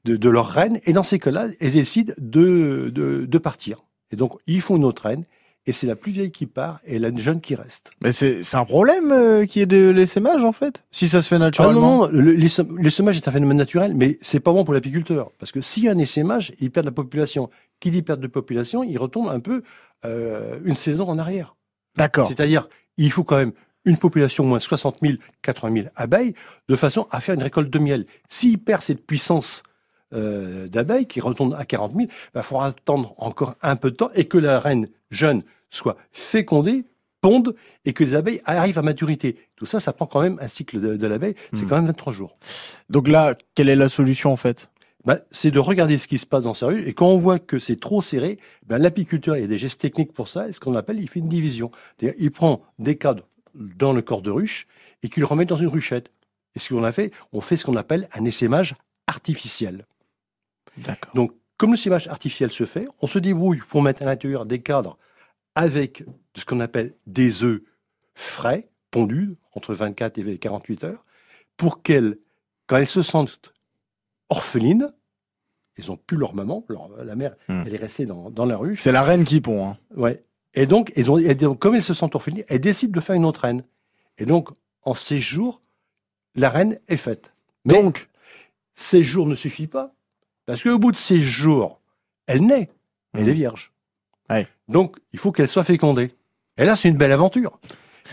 de, 0.04 0.16
de 0.16 0.28
leur 0.30 0.46
reine. 0.48 0.80
Et 0.86 0.94
dans 0.94 1.02
ces 1.02 1.18
cas-là, 1.18 1.48
elles 1.60 1.72
décident 1.72 2.14
de, 2.16 2.90
de, 2.94 3.26
de 3.26 3.38
partir. 3.38 3.82
Et 4.10 4.16
donc, 4.16 4.32
ils 4.46 4.62
font 4.62 4.76
une 4.76 4.84
autre 4.84 5.02
reine. 5.02 5.24
Et 5.68 5.72
c'est 5.72 5.86
la 5.86 5.96
plus 5.96 6.12
vieille 6.12 6.30
qui 6.30 6.46
part 6.46 6.80
et 6.86 6.98
la 6.98 7.14
jeune 7.14 7.42
qui 7.42 7.54
reste. 7.54 7.90
Mais 8.00 8.10
c'est 8.10 8.42
un 8.54 8.64
problème 8.64 9.12
euh, 9.12 9.44
qui 9.44 9.60
est 9.60 9.66
de 9.66 9.90
l'essaimage 9.90 10.42
en 10.42 10.52
fait? 10.52 10.82
Si 10.90 11.08
ça 11.08 11.20
se 11.20 11.28
fait 11.28 11.34
Ah 11.36 11.40
naturellement. 11.40 11.80
non, 11.80 12.06
non, 12.06 12.08
le, 12.10 12.32
l'essaim- 12.32 12.66
l'essaimage 12.78 13.18
est 13.18 13.28
un 13.28 13.32
phénomène 13.32 13.58
naturel, 13.58 13.94
mais 13.94 14.16
c'est 14.22 14.40
pas 14.40 14.50
bon 14.52 14.64
pour 14.64 14.72
l'apiculteur. 14.72 15.30
Parce 15.38 15.52
que 15.52 15.60
s'il 15.60 15.84
y 15.84 15.88
a 15.88 15.92
un 15.92 15.98
essaimage, 15.98 16.52
il 16.58 16.70
perd 16.70 16.86
la 16.86 16.92
population. 16.92 17.50
Qui 17.80 17.90
dit 17.90 18.00
perte 18.02 18.20
de 18.20 18.26
population, 18.28 18.82
il 18.82 18.96
retombe 18.96 19.28
un 19.28 19.40
peu 19.40 19.62
euh, 20.06 20.58
une 20.64 20.74
saison 20.74 21.06
en 21.08 21.18
arrière. 21.18 21.54
D'accord. 21.96 22.26
C'est-à-dire, 22.28 22.68
il 22.96 23.12
faut 23.12 23.22
quand 23.24 23.36
même 23.36 23.52
une 23.84 23.98
population 23.98 24.44
au 24.44 24.46
moins 24.46 24.58
60 24.60 24.96
000, 25.02 25.14
80 25.42 25.74
000 25.74 25.86
abeilles, 25.96 26.32
de 26.68 26.76
façon 26.76 27.06
à 27.10 27.20
faire 27.20 27.34
une 27.34 27.42
récolte 27.42 27.70
de 27.70 27.78
miel. 27.78 28.06
S'il 28.28 28.58
perd 28.58 28.80
cette 28.82 29.06
puissance 29.06 29.62
euh, 30.14 30.66
d'abeilles, 30.68 31.06
qui 31.06 31.20
retombe 31.20 31.54
à 31.58 31.64
40 31.66 31.92
000, 31.94 32.06
il 32.34 32.42
faudra 32.42 32.68
attendre 32.68 33.14
encore 33.18 33.54
un 33.62 33.76
peu 33.76 33.90
de 33.90 33.96
temps 33.96 34.10
et 34.14 34.24
que 34.24 34.38
la 34.38 34.58
reine 34.60 34.88
jeune 35.10 35.42
soit 35.70 35.96
fécondée, 36.12 36.84
ponde, 37.20 37.54
et 37.84 37.92
que 37.92 38.04
les 38.04 38.14
abeilles 38.14 38.40
arrivent 38.44 38.78
à 38.78 38.82
maturité. 38.82 39.36
Tout 39.56 39.66
ça, 39.66 39.80
ça 39.80 39.92
prend 39.92 40.06
quand 40.06 40.22
même 40.22 40.38
un 40.40 40.46
cycle 40.48 40.80
de, 40.80 40.96
de 40.96 41.06
l'abeille, 41.06 41.34
c'est 41.52 41.64
Hmm. 41.64 41.68
quand 41.68 41.76
même 41.76 41.86
23 41.86 42.12
jours. 42.12 42.38
Donc 42.88 43.08
là, 43.08 43.36
quelle 43.54 43.68
est 43.68 43.76
la 43.76 43.88
solution 43.88 44.32
en 44.32 44.36
fait? 44.36 44.70
Ben, 45.04 45.20
c'est 45.30 45.50
de 45.50 45.58
regarder 45.58 45.96
ce 45.96 46.06
qui 46.06 46.18
se 46.18 46.26
passe 46.26 46.42
dans 46.44 46.54
sa 46.54 46.66
rue. 46.66 46.86
Et 46.86 46.92
quand 46.92 47.06
on 47.08 47.16
voit 47.16 47.38
que 47.38 47.58
c'est 47.58 47.80
trop 47.80 48.02
serré, 48.02 48.38
ben, 48.66 48.78
l'apiculteur, 48.78 49.36
il 49.36 49.40
y 49.40 49.44
a 49.44 49.48
des 49.48 49.56
gestes 49.58 49.80
techniques 49.80 50.12
pour 50.12 50.28
ça. 50.28 50.48
Et 50.48 50.52
ce 50.52 50.60
qu'on 50.60 50.74
appelle, 50.74 51.00
il 51.00 51.08
fait 51.08 51.20
une 51.20 51.28
division. 51.28 51.70
C'est-à-dire, 51.98 52.16
il 52.20 52.30
prend 52.30 52.62
des 52.78 52.96
cadres 52.98 53.26
dans 53.54 53.92
le 53.92 54.02
corps 54.02 54.22
de 54.22 54.30
ruche 54.30 54.66
et 55.02 55.08
qu'il 55.08 55.24
remet 55.24 55.44
dans 55.44 55.56
une 55.56 55.68
ruchette. 55.68 56.10
Et 56.54 56.58
ce 56.58 56.74
qu'on 56.74 56.84
a 56.84 56.92
fait, 56.92 57.12
on 57.32 57.40
fait 57.40 57.56
ce 57.56 57.64
qu'on 57.64 57.76
appelle 57.76 58.08
un 58.12 58.24
essaimage 58.24 58.74
artificiel. 59.06 59.86
D'accord. 60.76 61.12
Donc, 61.14 61.32
comme 61.56 61.70
le 61.70 61.76
sémage 61.76 62.08
artificiel 62.08 62.50
se 62.50 62.66
fait, 62.66 62.86
on 63.00 63.06
se 63.06 63.18
débrouille 63.18 63.60
pour 63.68 63.82
mettre 63.82 64.02
à 64.02 64.06
l'intérieur 64.06 64.46
des 64.46 64.60
cadres 64.60 64.98
avec 65.58 66.04
ce 66.36 66.44
qu'on 66.44 66.60
appelle 66.60 66.94
des 67.06 67.42
œufs 67.42 67.60
frais, 68.14 68.68
pondues 68.92 69.34
entre 69.54 69.74
24 69.74 70.18
et 70.18 70.38
48 70.38 70.84
heures 70.84 71.04
pour 71.56 71.82
qu'elles, 71.82 72.16
quand 72.68 72.76
elles 72.76 72.86
se 72.86 73.02
sentent 73.02 73.52
orphelines, 74.28 74.86
ils 75.76 75.86
n'ont 75.88 75.96
plus 75.96 76.16
leur 76.16 76.34
maman, 76.34 76.64
la 77.02 77.16
mère, 77.16 77.34
Hmm. 77.48 77.62
elle 77.66 77.74
est 77.74 77.78
restée 77.78 78.04
dans, 78.06 78.30
dans 78.30 78.46
la 78.46 78.56
ruche. 78.56 78.80
C'est 78.80 78.92
la 78.92 79.02
reine 79.02 79.24
qui 79.24 79.40
pond. 79.40 79.68
Hein. 79.70 79.78
Ouais. 79.96 80.22
Et 80.54 80.66
donc, 80.66 80.92
elles 80.96 81.10
ont, 81.10 81.18
elles- 81.18 81.56
comme 81.58 81.74
elles 81.74 81.82
se 81.82 81.94
sentent 81.94 82.14
orphelines, 82.14 82.44
elles 82.48 82.60
décident 82.60 82.92
de 82.92 83.00
faire 83.00 83.16
une 83.16 83.24
autre 83.24 83.40
reine. 83.42 83.64
Et 84.18 84.26
donc, 84.26 84.50
en 84.82 84.94
ces 84.94 85.18
jours, 85.18 85.60
la 86.36 86.50
reine 86.50 86.78
est 86.88 86.96
faite. 86.96 87.32
Mais 87.64 87.74
Donc, 87.74 88.08
ces 88.74 89.02
jours 89.02 89.26
ne 89.26 89.34
suffit 89.34 89.66
pas, 89.66 89.92
parce 90.46 90.62
qu'au 90.62 90.78
bout 90.78 90.92
de 90.92 90.96
ces 90.96 91.20
jours, 91.20 91.80
elle 92.26 92.44
naît, 92.46 92.70
elle 93.14 93.24
Mhm. 93.24 93.28
est 93.28 93.32
vierge. 93.32 93.72
Ouais. 94.30 94.46
Donc, 94.68 94.96
il 95.12 95.18
faut 95.18 95.32
qu'elle 95.32 95.48
soit 95.48 95.64
fécondée. 95.64 96.12
Et 96.58 96.64
là, 96.64 96.76
c'est 96.76 96.88
une 96.88 96.96
belle 96.96 97.12
aventure. 97.12 97.58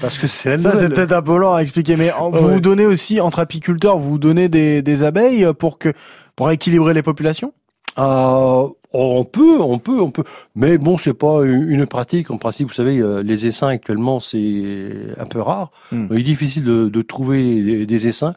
Parce 0.01 0.17
que 0.17 0.27
c'est 0.27 0.57
ça 0.57 0.75
c'est 0.75 0.89
peut-être 0.89 1.13
un 1.13 1.21
peu 1.21 1.37
lent 1.37 1.53
à 1.55 1.61
expliquer, 1.61 1.95
mais 1.95 2.11
en- 2.11 2.29
vous 2.29 2.45
Ouais. 2.47 2.53
vous 2.55 2.59
donnez 2.59 2.85
aussi, 2.85 3.21
entre 3.21 3.39
apiculteurs, 3.39 3.97
vous 3.97 4.11
vous 4.11 4.17
donnez 4.19 4.49
des, 4.49 4.81
des 4.81 5.03
abeilles 5.03 5.47
pour 5.57 5.77
que 5.79 5.93
pour 6.35 6.51
équilibrer 6.51 6.93
les 6.93 7.01
populations? 7.01 7.53
Euh, 7.97 8.67
on 8.91 9.23
peut, 9.23 9.61
on 9.61 9.79
peut, 9.79 10.01
on 10.01 10.11
peut. 10.11 10.25
Mais 10.53 10.77
bon, 10.77 10.97
c'est 10.97 11.13
pas 11.13 11.43
une 11.45 11.85
pratique. 11.87 12.29
En 12.29 12.37
principe, 12.37 12.67
vous 12.67 12.73
savez, 12.73 12.97
euh, 12.99 13.23
les 13.23 13.45
essaims 13.45 13.67
actuellement, 13.69 14.19
c'est 14.19 14.89
un 15.17 15.25
peu 15.25 15.39
rare. 15.39 15.71
Hmm. 15.93 16.07
Il 16.11 16.19
est 16.19 16.23
difficile 16.23 16.65
de, 16.65 16.89
de 16.89 17.01
trouver 17.01 17.61
des, 17.61 17.85
des 17.85 18.07
essaims. 18.07 18.35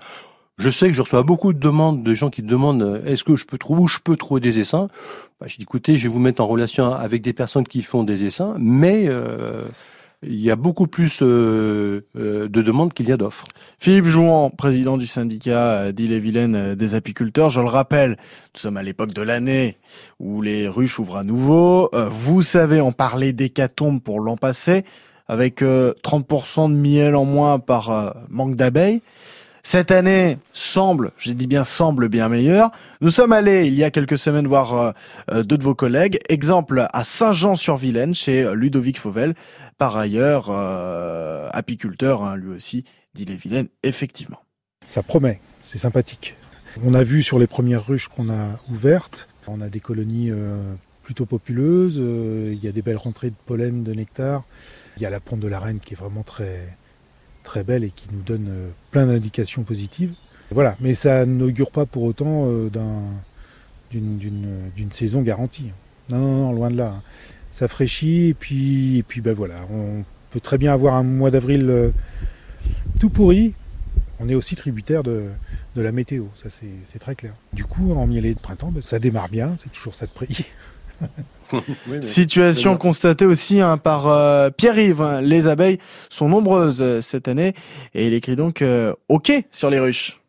Je 0.58 0.70
sais 0.70 0.88
que 0.88 0.92
je 0.92 1.02
reçois 1.02 1.22
beaucoup 1.22 1.52
de 1.52 1.58
demandes 1.58 2.02
de 2.02 2.14
gens 2.14 2.30
qui 2.30 2.42
demandent 2.42 2.82
euh, 2.82 3.04
est-ce 3.04 3.24
que 3.24 3.36
je 3.36 3.46
peux 3.46 3.58
trouver 3.58 3.82
où 3.82 3.88
je 3.88 3.98
peux 4.02 4.16
trouver 4.16 4.40
des 4.40 4.58
essaims? 4.58 4.88
Bah, 5.40 5.46
je 5.48 5.56
dis 5.56 5.62
écoutez, 5.62 5.98
je 5.98 6.04
vais 6.04 6.12
vous 6.12 6.18
mettre 6.18 6.42
en 6.42 6.46
relation 6.46 6.92
avec 6.92 7.22
des 7.22 7.32
personnes 7.32 7.66
qui 7.66 7.82
font 7.82 8.04
des 8.04 8.24
essaims, 8.24 8.56
mais 8.58 9.04
euh, 9.06 9.62
il 10.22 10.40
y 10.40 10.50
a 10.50 10.56
beaucoup 10.56 10.86
plus 10.86 11.22
euh, 11.22 12.04
euh, 12.16 12.48
de 12.48 12.62
demandes 12.62 12.92
qu'il 12.92 13.08
y 13.08 13.12
a 13.12 13.16
d'offres. 13.16 13.44
Philippe 13.78 14.06
Jouan, 14.06 14.50
président 14.50 14.96
du 14.96 15.06
syndicat 15.06 15.78
euh, 15.78 15.92
d'Ille-et-Vilaine 15.92 16.74
des 16.74 16.94
apiculteurs. 16.94 17.50
Je 17.50 17.60
le 17.60 17.68
rappelle, 17.68 18.10
nous 18.10 18.60
sommes 18.60 18.76
à 18.76 18.82
l'époque 18.82 19.12
de 19.12 19.22
l'année 19.22 19.76
où 20.18 20.42
les 20.42 20.66
ruches 20.66 20.98
ouvrent 20.98 21.18
à 21.18 21.24
nouveau. 21.24 21.90
Vous 22.10 22.42
savez, 22.42 22.80
on 22.80 22.92
parlait 22.92 23.32
d'hécatombe 23.32 24.02
pour 24.02 24.20
l'an 24.20 24.36
passé, 24.36 24.84
avec 25.28 25.62
euh, 25.62 25.94
30% 26.02 26.70
de 26.70 26.74
miel 26.74 27.14
en 27.14 27.24
moins 27.24 27.60
par 27.60 28.16
manque 28.28 28.56
d'abeilles. 28.56 29.02
Cette 29.62 29.90
année 29.90 30.38
semble, 30.52 31.12
j'ai 31.18 31.34
dit 31.34 31.46
bien 31.46 31.64
semble 31.64 32.08
bien 32.08 32.28
meilleure. 32.28 32.70
Nous 33.00 33.10
sommes 33.10 33.32
allés 33.32 33.66
il 33.66 33.74
y 33.74 33.84
a 33.84 33.90
quelques 33.90 34.18
semaines 34.18 34.46
voir 34.46 34.74
euh, 34.74 34.92
euh, 35.30 35.42
deux 35.42 35.58
de 35.58 35.64
vos 35.64 35.74
collègues. 35.74 36.20
Exemple 36.28 36.86
à 36.92 37.04
Saint-Jean-sur-Vilaine 37.04 38.14
chez 38.14 38.44
euh, 38.44 38.54
Ludovic 38.54 38.98
Fauvel, 38.98 39.34
par 39.76 39.96
ailleurs 39.96 40.50
apiculteur 41.52 42.22
hein, 42.22 42.36
lui 42.36 42.54
aussi 42.54 42.84
d'Ille-et-Vilaine, 43.14 43.68
effectivement. 43.82 44.40
Ça 44.86 45.02
promet, 45.02 45.40
c'est 45.62 45.78
sympathique. 45.78 46.36
On 46.84 46.94
a 46.94 47.02
vu 47.02 47.22
sur 47.22 47.38
les 47.38 47.46
premières 47.46 47.86
ruches 47.86 48.08
qu'on 48.08 48.30
a 48.30 48.58
ouvertes, 48.70 49.28
on 49.46 49.60
a 49.60 49.68
des 49.68 49.80
colonies 49.80 50.30
plutôt 51.02 51.26
populeuses, 51.26 51.96
il 51.96 52.62
y 52.62 52.68
a 52.68 52.72
des 52.72 52.82
belles 52.82 52.96
rentrées 52.96 53.30
de 53.30 53.36
pollen, 53.46 53.82
de 53.82 53.92
nectar, 53.92 54.44
il 54.96 55.02
y 55.02 55.06
a 55.06 55.10
la 55.10 55.20
ponte 55.20 55.40
de 55.40 55.48
la 55.48 55.60
reine 55.60 55.80
qui 55.80 55.94
est 55.94 55.96
vraiment 55.96 56.22
très, 56.22 56.76
très 57.48 57.64
belle 57.64 57.82
et 57.84 57.90
qui 57.90 58.06
nous 58.12 58.22
donne 58.22 58.46
euh, 58.48 58.68
plein 58.90 59.06
d'indications 59.06 59.62
positives. 59.62 60.12
Voilà, 60.50 60.76
mais 60.80 60.94
ça 60.94 61.26
n'augure 61.26 61.70
pas 61.70 61.86
pour 61.86 62.02
autant 62.04 62.44
euh, 62.46 62.68
d'un- 62.68 63.02
d'une 63.90 64.92
saison 64.92 65.22
garantie. 65.22 65.70
Non, 66.10 66.18
non, 66.18 66.36
non, 66.46 66.52
loin 66.52 66.70
de 66.70 66.76
là. 66.76 66.94
hein. 66.98 67.02
Ça 67.50 67.66
fraîchit 67.68 68.26
et 68.28 68.34
puis, 68.34 68.98
et 68.98 69.02
puis 69.02 69.20
ben 69.22 69.32
voilà, 69.32 69.54
on 69.72 70.04
peut 70.30 70.40
très 70.40 70.58
bien 70.58 70.72
avoir 70.72 70.94
un 70.94 71.02
mois 71.02 71.30
d'avril 71.30 71.66
euh, 71.70 71.90
tout 73.00 73.08
pourri. 73.10 73.54
On 74.20 74.28
est 74.28 74.34
aussi 74.34 74.54
tributaire 74.56 75.02
de, 75.02 75.24
de 75.76 75.80
la 75.82 75.92
météo, 75.92 76.24
ça 76.34 76.48
c'est 76.50 76.98
très 76.98 77.14
clair. 77.14 77.32
Du 77.52 77.64
coup, 77.64 77.92
en 77.92 78.06
mielé 78.06 78.34
de 78.34 78.40
printemps, 78.40 78.70
ben, 78.70 78.82
ça 78.82 78.98
démarre 78.98 79.28
bien, 79.30 79.54
c'est 79.56 79.72
toujours 79.72 79.94
ça 79.94 80.06
de 80.06 80.10
prix. 80.12 80.44
Situation 82.00 82.76
constatée 82.76 83.24
aussi 83.24 83.60
hein, 83.60 83.76
par 83.78 84.06
euh, 84.06 84.50
Pierre-Yves. 84.50 85.02
hein. 85.02 85.20
Les 85.20 85.48
abeilles 85.48 85.78
sont 86.08 86.28
nombreuses 86.28 86.82
euh, 86.82 87.00
cette 87.00 87.28
année 87.28 87.54
et 87.94 88.06
il 88.06 88.14
écrit 88.14 88.36
donc 88.36 88.62
euh, 88.62 88.92
OK 89.08 89.32
sur 89.50 89.70
les 89.70 89.78
ruches. 89.78 90.20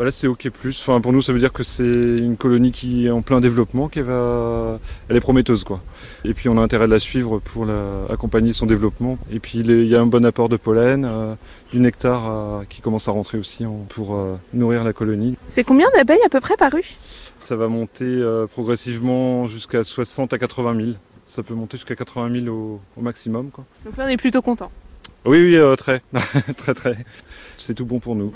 Bah 0.00 0.06
là 0.06 0.10
c'est 0.12 0.26
OK+. 0.28 0.48
Enfin 0.66 0.98
pour 1.02 1.12
nous 1.12 1.20
ça 1.20 1.34
veut 1.34 1.38
dire 1.40 1.52
que 1.52 1.62
c'est 1.62 1.82
une 1.84 2.38
colonie 2.38 2.72
qui 2.72 3.04
est 3.06 3.10
en 3.10 3.20
plein 3.20 3.38
développement, 3.38 3.90
qui 3.90 4.00
va, 4.00 4.78
elle 5.10 5.16
est 5.18 5.20
prometteuse 5.20 5.62
quoi. 5.62 5.82
Et 6.24 6.32
puis 6.32 6.48
on 6.48 6.56
a 6.56 6.62
intérêt 6.62 6.86
de 6.86 6.90
la 6.92 6.98
suivre 6.98 7.38
pour 7.38 7.66
la... 7.66 8.06
accompagner 8.08 8.54
son 8.54 8.64
développement. 8.64 9.18
Et 9.30 9.40
puis 9.40 9.58
il 9.58 9.86
y 9.86 9.94
a 9.94 10.00
un 10.00 10.06
bon 10.06 10.24
apport 10.24 10.48
de 10.48 10.56
pollen, 10.56 11.04
euh, 11.04 11.34
du 11.70 11.80
nectar 11.80 12.30
euh, 12.30 12.62
qui 12.66 12.80
commence 12.80 13.08
à 13.08 13.12
rentrer 13.12 13.36
aussi 13.36 13.66
en- 13.66 13.84
pour 13.90 14.14
euh, 14.14 14.36
nourrir 14.54 14.84
la 14.84 14.94
colonie. 14.94 15.36
C'est 15.50 15.64
combien 15.64 15.88
d'abeilles 15.94 16.24
à 16.24 16.30
peu 16.30 16.40
près 16.40 16.56
par 16.56 16.72
rue? 16.72 16.96
Ça 17.44 17.56
va 17.56 17.68
monter 17.68 18.24
progressivement 18.52 19.48
jusqu'à 19.48 19.84
60 19.84 20.32
à 20.32 20.38
80 20.38 20.76
000. 20.82 20.88
Ça 21.26 21.42
peut 21.42 21.52
monter 21.52 21.76
jusqu'à 21.76 21.94
80 21.94 22.44
000 22.44 22.56
au, 22.56 22.80
au 22.96 23.02
maximum 23.02 23.50
quoi. 23.50 23.66
Donc 23.84 23.98
là 23.98 24.04
on 24.06 24.08
est 24.08 24.16
plutôt 24.16 24.40
content. 24.40 24.70
Oui 25.26 25.58
oui 25.58 25.76
très 25.76 26.00
très 26.56 26.72
très. 26.72 26.96
C'est 27.58 27.74
tout 27.74 27.84
bon 27.84 27.98
pour 27.98 28.16
nous. 28.16 28.32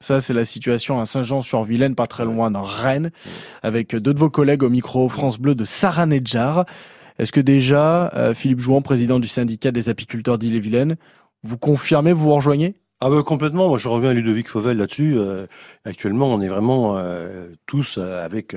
Ça, 0.00 0.20
c'est 0.20 0.32
la 0.32 0.44
situation 0.44 1.00
à 1.00 1.06
Saint-Jean-sur-Vilaine, 1.06 1.96
pas 1.96 2.06
très 2.06 2.24
loin 2.24 2.52
de 2.52 2.56
Rennes, 2.56 3.10
avec 3.64 3.96
deux 3.96 4.14
de 4.14 4.18
vos 4.18 4.30
collègues 4.30 4.62
au 4.62 4.70
micro 4.70 5.08
France 5.08 5.40
Bleu 5.40 5.56
de 5.56 5.64
Saranedjar. 5.64 6.66
Est-ce 7.18 7.32
que 7.32 7.40
déjà, 7.40 8.08
euh, 8.14 8.32
Philippe 8.32 8.60
Jouan, 8.60 8.80
président 8.80 9.18
du 9.18 9.26
syndicat 9.26 9.72
des 9.72 9.88
apiculteurs 9.88 10.38
d'Ille-et-Vilaine, 10.38 10.96
vous 11.42 11.58
confirmez, 11.58 12.12
vous 12.12 12.26
vous 12.26 12.34
rejoignez? 12.34 12.76
Ah 13.00 13.10
bah 13.10 13.22
complètement, 13.24 13.68
moi 13.68 13.78
je 13.78 13.88
reviens 13.88 14.10
à 14.10 14.12
Ludovic 14.12 14.48
Fauvel 14.48 14.76
là-dessus. 14.76 15.16
Euh, 15.18 15.46
actuellement, 15.84 16.28
on 16.28 16.40
est 16.40 16.48
vraiment 16.48 16.96
euh, 16.96 17.48
tous 17.66 17.98
avec, 17.98 18.54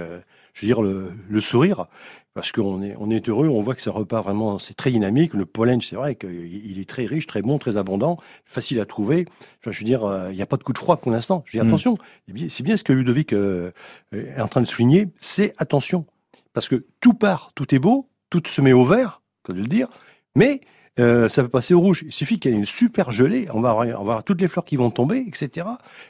je 0.53 0.61
veux 0.61 0.67
dire, 0.67 0.81
le 0.83 1.41
sourire, 1.41 1.85
parce 2.33 2.51
qu'on 2.51 2.81
est, 2.81 2.95
on 2.99 3.09
est 3.09 3.27
heureux, 3.27 3.47
on 3.49 3.61
voit 3.61 3.75
que 3.75 3.81
ça 3.81 3.91
repart 3.91 4.23
vraiment, 4.23 4.57
c'est 4.57 4.73
très 4.73 4.91
dynamique. 4.91 5.33
Le 5.33 5.45
pollen, 5.45 5.81
c'est 5.81 5.95
vrai 5.95 6.15
qu'il 6.15 6.31
il 6.45 6.79
est 6.79 6.87
très 6.87 7.05
riche, 7.05 7.27
très 7.27 7.41
bon, 7.41 7.57
très 7.57 7.77
abondant, 7.77 8.17
facile 8.45 8.79
à 8.79 8.85
trouver. 8.85 9.25
Enfin, 9.59 9.71
je 9.71 9.79
veux 9.79 9.85
dire, 9.85 10.03
euh, 10.05 10.31
il 10.31 10.35
n'y 10.35 10.41
a 10.41 10.45
pas 10.45 10.57
de 10.57 10.63
coup 10.63 10.73
de 10.73 10.77
froid 10.77 10.97
pour 10.97 11.11
l'instant. 11.11 11.43
Je 11.45 11.57
dis 11.57 11.63
Mm. 11.63 11.67
attention, 11.67 11.97
c'est 12.27 12.33
bien, 12.33 12.49
c'est 12.49 12.63
bien 12.63 12.77
ce 12.77 12.83
que 12.83 12.93
Ludovic 12.93 13.33
euh, 13.33 13.71
est 14.13 14.41
en 14.41 14.47
train 14.47 14.61
de 14.61 14.67
souligner, 14.67 15.09
c'est 15.19 15.53
attention. 15.57 16.05
Parce 16.53 16.67
que 16.67 16.85
tout 16.99 17.13
part, 17.13 17.51
tout 17.55 17.73
est 17.73 17.79
beau, 17.79 18.09
tout 18.29 18.41
se 18.45 18.61
met 18.61 18.73
au 18.73 18.83
vert, 18.83 19.21
comme 19.43 19.57
de 19.57 19.61
le 19.61 19.67
dire, 19.67 19.87
mais 20.35 20.61
euh, 20.99 21.29
ça 21.29 21.43
peut 21.43 21.49
passer 21.49 21.73
au 21.73 21.79
rouge. 21.79 22.03
Il 22.05 22.11
suffit 22.11 22.39
qu'il 22.39 22.51
y 22.51 22.53
ait 22.53 22.57
une 22.57 22.65
super 22.65 23.11
gelée, 23.11 23.47
on 23.53 23.61
va, 23.61 23.71
avoir, 23.71 23.87
on 23.87 23.91
va 23.91 23.99
avoir 23.99 24.23
toutes 24.23 24.41
les 24.41 24.47
fleurs 24.47 24.65
qui 24.65 24.75
vont 24.75 24.91
tomber, 24.91 25.23
etc. 25.25 25.67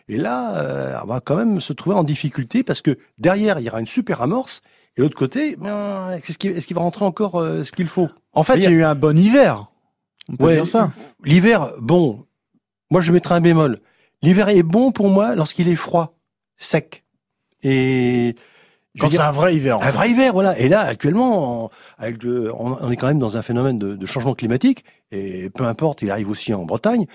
Et 0.08 0.18
là, 0.18 0.58
euh, 0.58 1.00
on 1.04 1.08
va 1.08 1.20
quand 1.20 1.36
même 1.36 1.62
se 1.62 1.74
trouver 1.74 1.96
en 1.96 2.04
difficulté 2.04 2.64
parce 2.64 2.82
que 2.82 2.98
derrière, 3.18 3.60
il 3.60 3.66
y 3.66 3.70
aura 3.70 3.80
une 3.80 3.88
super 3.88 4.22
amorce. 4.22 4.62
Et 4.98 5.02
l'autre 5.02 5.16
côté, 5.18 5.56
ben, 5.56 6.12
est-ce 6.22 6.38
qu'il 6.38 6.76
va 6.76 6.82
rentrer 6.82 7.06
encore 7.06 7.40
euh, 7.40 7.64
ce 7.64 7.72
qu'il 7.72 7.88
faut? 7.88 8.10
En 8.34 8.44
fait, 8.44 8.56
il 8.58 8.64
y 8.64 8.68
a 8.68 8.72
eu 8.72 8.84
un 8.84 8.96
bon 8.96 9.18
hiver. 9.18 9.68
On 10.30 10.36
peut 10.36 10.54
dire 10.54 10.68
ça. 10.68 10.92
L'hiver, 11.24 11.72
bon, 11.80 12.26
moi 12.90 13.02
je 13.02 13.12
mettrai 13.12 13.36
un 13.36 13.42
bémol. 13.42 13.80
L'hiver 14.22 14.50
est 14.50 14.64
bon 14.64 14.92
pour 14.92 15.10
moi 15.10 15.34
lorsqu'il 15.36 15.68
est 15.68 15.76
froid, 15.76 16.18
sec. 16.58 17.04
Et 17.64 18.36
Quand 19.00 19.10
c'est 19.10 19.20
un 19.22 19.32
vrai 19.32 19.56
hiver. 19.56 19.80
en 19.80 19.82
un 19.82 19.90
vrai 19.92 20.12
hiver, 20.12 20.34
voilà. 20.34 20.58
Et 20.60 20.68
là, 20.68 20.82
actuellement, 20.82 21.66
on, 21.66 21.70
avec 21.98 22.22
le- 22.24 22.54
on, 22.54 22.78
on 22.82 22.92
est 22.92 22.98
quand 22.98 23.08
même 23.08 23.20
dans 23.20 23.38
un 23.38 23.42
phénomène 23.42 23.80
de, 23.80 23.96
de 23.96 24.06
changement 24.06 24.36
climatique, 24.36 24.84
et 25.12 25.50
peu 25.50 25.64
importe, 25.64 26.02
il 26.02 26.12
arrive 26.12 26.30
aussi 26.30 26.54
en 26.54 26.66
Bretagne. 26.66 27.06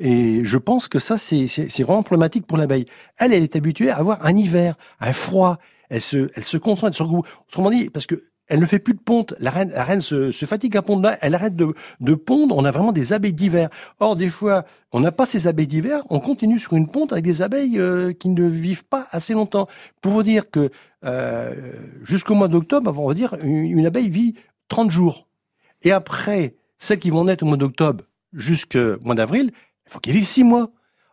Et 0.00 0.44
je 0.44 0.58
pense 0.58 0.88
que 0.88 0.98
ça, 0.98 1.16
c'est 1.18 1.46
vraiment 1.82 2.02
problématique 2.02 2.46
pour 2.46 2.58
l'abeille. 2.58 2.86
Elle, 3.18 3.32
elle 3.32 3.42
est 3.42 3.56
habituée 3.56 3.90
à 3.90 3.96
avoir 3.96 4.24
un 4.24 4.36
hiver, 4.36 4.76
un 5.00 5.12
froid. 5.12 5.58
Elle 5.90 6.00
se, 6.00 6.30
elle 6.34 6.44
se 6.44 6.56
concentre 6.56 6.94
sur 6.94 7.04
le 7.04 7.10
goût. 7.10 7.22
Autrement 7.48 7.70
dit, 7.70 7.90
parce 7.90 8.06
que 8.06 8.24
elle 8.48 8.60
ne 8.60 8.66
fait 8.66 8.78
plus 8.78 8.94
de 8.94 9.00
ponte. 9.00 9.34
La 9.38 9.50
reine, 9.50 9.70
la 9.70 9.82
reine 9.82 10.00
se, 10.00 10.30
se 10.30 10.46
fatigue 10.46 10.76
à 10.76 10.82
pondre 10.82 11.02
là. 11.02 11.18
Elle 11.20 11.34
arrête 11.34 11.56
de, 11.56 11.74
de 12.00 12.14
pondre. 12.14 12.56
On 12.56 12.64
a 12.64 12.70
vraiment 12.70 12.92
des 12.92 13.12
abeilles 13.12 13.32
d'hiver. 13.32 13.70
Or, 13.98 14.14
des 14.16 14.30
fois, 14.30 14.64
on 14.92 15.00
n'a 15.00 15.12
pas 15.12 15.26
ces 15.26 15.48
abeilles 15.48 15.66
d'hiver. 15.66 16.04
On 16.10 16.20
continue 16.20 16.58
sur 16.58 16.74
une 16.74 16.88
ponte 16.88 17.12
avec 17.12 17.24
des 17.24 17.42
abeilles 17.42 17.78
euh, 17.78 18.12
qui 18.12 18.28
ne 18.28 18.46
vivent 18.46 18.84
pas 18.84 19.08
assez 19.10 19.34
longtemps. 19.34 19.66
Pour 20.00 20.12
vous 20.12 20.22
dire 20.22 20.50
que 20.50 20.70
euh, 21.04 21.72
jusqu'au 22.04 22.34
mois 22.34 22.48
d'octobre, 22.48 22.96
on 22.98 23.08
va 23.08 23.14
dire, 23.14 23.36
une, 23.42 23.78
une 23.78 23.86
abeille 23.86 24.10
vit 24.10 24.34
30 24.68 24.90
jours. 24.90 25.26
Et 25.82 25.90
après, 25.90 26.54
celles 26.78 26.98
qui 26.98 27.10
vont 27.10 27.24
naître 27.24 27.44
au 27.44 27.46
mois 27.48 27.56
d'octobre 27.56 28.04
jusqu'au 28.32 28.98
mois 29.02 29.14
d'avril, 29.14 29.50
il 29.86 29.92
faut 29.92 29.98
qu'elles 29.98 30.14
vivent 30.14 30.26
6 30.26 30.44
mois. 30.44 30.70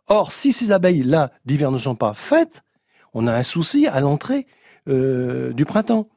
Or, 0.08 0.32
si 0.32 0.52
ces 0.52 0.72
abeilles-là 0.72 1.32
d'hiver 1.46 1.72
ne 1.72 1.78
sont 1.78 1.96
pas 1.96 2.14
faites, 2.14 2.64
on 3.14 3.28
a 3.28 3.34
un 3.34 3.44
souci 3.44 3.88
à 3.88 4.00
l'entrée 4.00 4.46
euh, 4.88 5.54
du 5.54 5.66
printemps. 5.66 6.08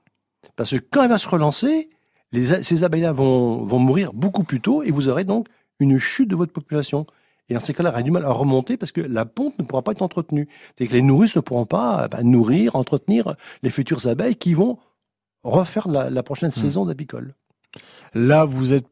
Parce 0.56 0.70
que 0.70 0.76
quand 0.76 1.02
elle 1.02 1.10
va 1.10 1.18
se 1.18 1.28
relancer, 1.28 1.90
les, 2.32 2.52
a- 2.52 2.62
ces 2.62 2.84
abeilles-là 2.84 3.12
vont, 3.12 3.62
vont 3.62 3.78
mourir 3.78 4.12
beaucoup 4.12 4.44
plus 4.44 4.60
tôt 4.60 4.82
et 4.82 4.90
vous 4.90 5.08
aurez 5.08 5.24
donc 5.24 5.48
une 5.80 5.98
chute 5.98 6.28
de 6.28 6.36
votre 6.36 6.52
population. 6.52 7.06
Et 7.48 7.54
dans 7.54 7.60
ces 7.60 7.74
cas-là, 7.74 7.90
elle 7.90 7.94
aura 7.94 8.02
du 8.02 8.10
mal 8.10 8.24
à 8.24 8.30
remonter 8.32 8.76
parce 8.76 8.92
que 8.92 9.00
la 9.00 9.24
ponte 9.24 9.56
ne 9.58 9.64
pourra 9.64 9.82
pas 9.82 9.92
être 9.92 10.02
entretenue. 10.02 10.48
C'est 10.76 10.86
que 10.86 10.92
les 10.92 11.02
nourrices 11.02 11.36
ne 11.36 11.40
pourront 11.40 11.66
pas 11.66 12.08
bah, 12.08 12.22
nourrir, 12.22 12.74
entretenir 12.74 13.36
les 13.62 13.70
futures 13.70 14.06
abeilles 14.08 14.36
qui 14.36 14.54
vont 14.54 14.78
refaire 15.44 15.86
la, 15.88 16.10
la 16.10 16.22
prochaine 16.24 16.50
saison 16.50 16.84
d'apicole. 16.86 17.34
Là, 18.14 18.44
vous 18.44 18.72
êtes 18.72 18.86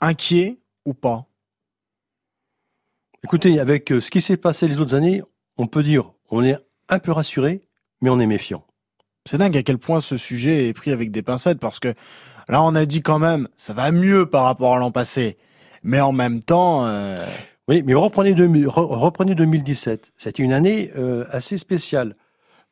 inquiet 0.00 0.58
ou 0.84 0.94
pas? 0.94 1.26
Écoutez, 3.22 3.60
avec 3.60 3.92
euh, 3.92 4.00
ce 4.00 4.10
qui 4.10 4.20
s'est 4.20 4.36
passé 4.36 4.66
les 4.66 4.80
autres 4.80 4.94
années, 4.96 5.22
on 5.58 5.68
peut 5.68 5.84
dire 5.84 6.12
on 6.30 6.42
est 6.42 6.56
un 6.88 6.98
peu 6.98 7.12
rassuré, 7.12 7.60
mais 8.00 8.10
on 8.10 8.18
est 8.18 8.26
méfiant. 8.26 8.64
C'est 9.24 9.38
dingue 9.38 9.56
à 9.56 9.62
quel 9.62 9.78
point 9.78 10.00
ce 10.00 10.16
sujet 10.16 10.68
est 10.68 10.72
pris 10.72 10.90
avec 10.90 11.10
des 11.10 11.22
pincettes 11.22 11.60
parce 11.60 11.78
que 11.78 11.94
là 12.48 12.62
on 12.62 12.74
a 12.74 12.84
dit 12.86 13.02
quand 13.02 13.18
même 13.18 13.48
ça 13.56 13.72
va 13.72 13.92
mieux 13.92 14.26
par 14.26 14.44
rapport 14.44 14.74
à 14.74 14.78
l'an 14.78 14.90
passé, 14.90 15.38
mais 15.82 16.00
en 16.00 16.12
même 16.12 16.42
temps. 16.42 16.84
Euh... 16.86 17.16
Oui, 17.68 17.82
mais 17.86 17.94
reprenez, 17.94 18.34
reprenez 18.66 19.36
2017. 19.36 20.12
C'était 20.16 20.42
une 20.42 20.52
année 20.52 20.90
euh, 20.96 21.24
assez 21.30 21.56
spéciale. 21.56 22.16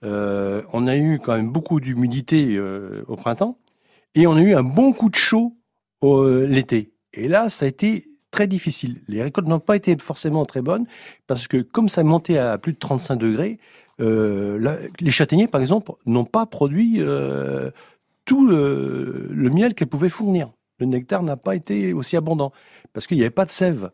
Euh, 0.03 0.63
on 0.73 0.89
a 0.89 0.97
eu 0.97 1.21
quand 1.23 1.37
même 1.37 1.51
beaucoup 1.51 1.79
d'humidité 1.79 2.59
au 3.07 3.15
printemps 3.15 3.59
et 4.17 4.27
on 4.27 4.35
a 4.35 4.41
eu 4.41 4.55
un 4.55 4.65
bon 4.65 4.93
coup 4.93 5.09
de 5.09 5.15
chaud 5.15 5.57
l'été. 6.03 6.93
Et 7.13 7.29
là, 7.29 7.49
ça 7.49 7.67
a 7.67 7.69
été 7.69 8.11
très 8.31 8.47
difficile. 8.47 9.01
Les 9.09 9.23
récoltes 9.23 9.49
n'ont 9.49 9.61
pas 9.61 9.77
été 9.77 9.97
forcément 9.99 10.45
très 10.45 10.63
bonnes 10.63 10.87
parce 11.27 11.49
que 11.49 11.59
comme 11.59 11.89
ça 11.89 12.03
montait 12.03 12.39
à 12.39 12.59
plus 12.59 12.73
de 12.73 12.79
35 12.79 13.17
degrés, 13.17 13.59
euh, 14.01 14.79
les 15.01 15.11
châtaigniers, 15.11 15.49
par 15.49 15.61
exemple, 15.61 15.93
n'ont 16.07 16.25
pas 16.25 16.47
produit 16.47 16.97
euh, 16.99 17.71
tout 18.25 18.47
le, 18.47 19.29
miel 19.31 19.75
qu'elles 19.75 19.89
pouvaient 19.89 20.09
fournir. 20.09 20.51
Le 20.79 20.87
nectar 20.87 21.23
n'a 21.23 21.37
pas 21.37 21.55
été 21.55 21.93
aussi 21.93 22.17
abondant 22.17 22.53
parce 22.93 23.07
qu'il 23.07 23.19
n'y 23.19 23.23
avait 23.23 23.31
pas 23.31 23.45
de 23.45 23.51
sève. 23.51 23.91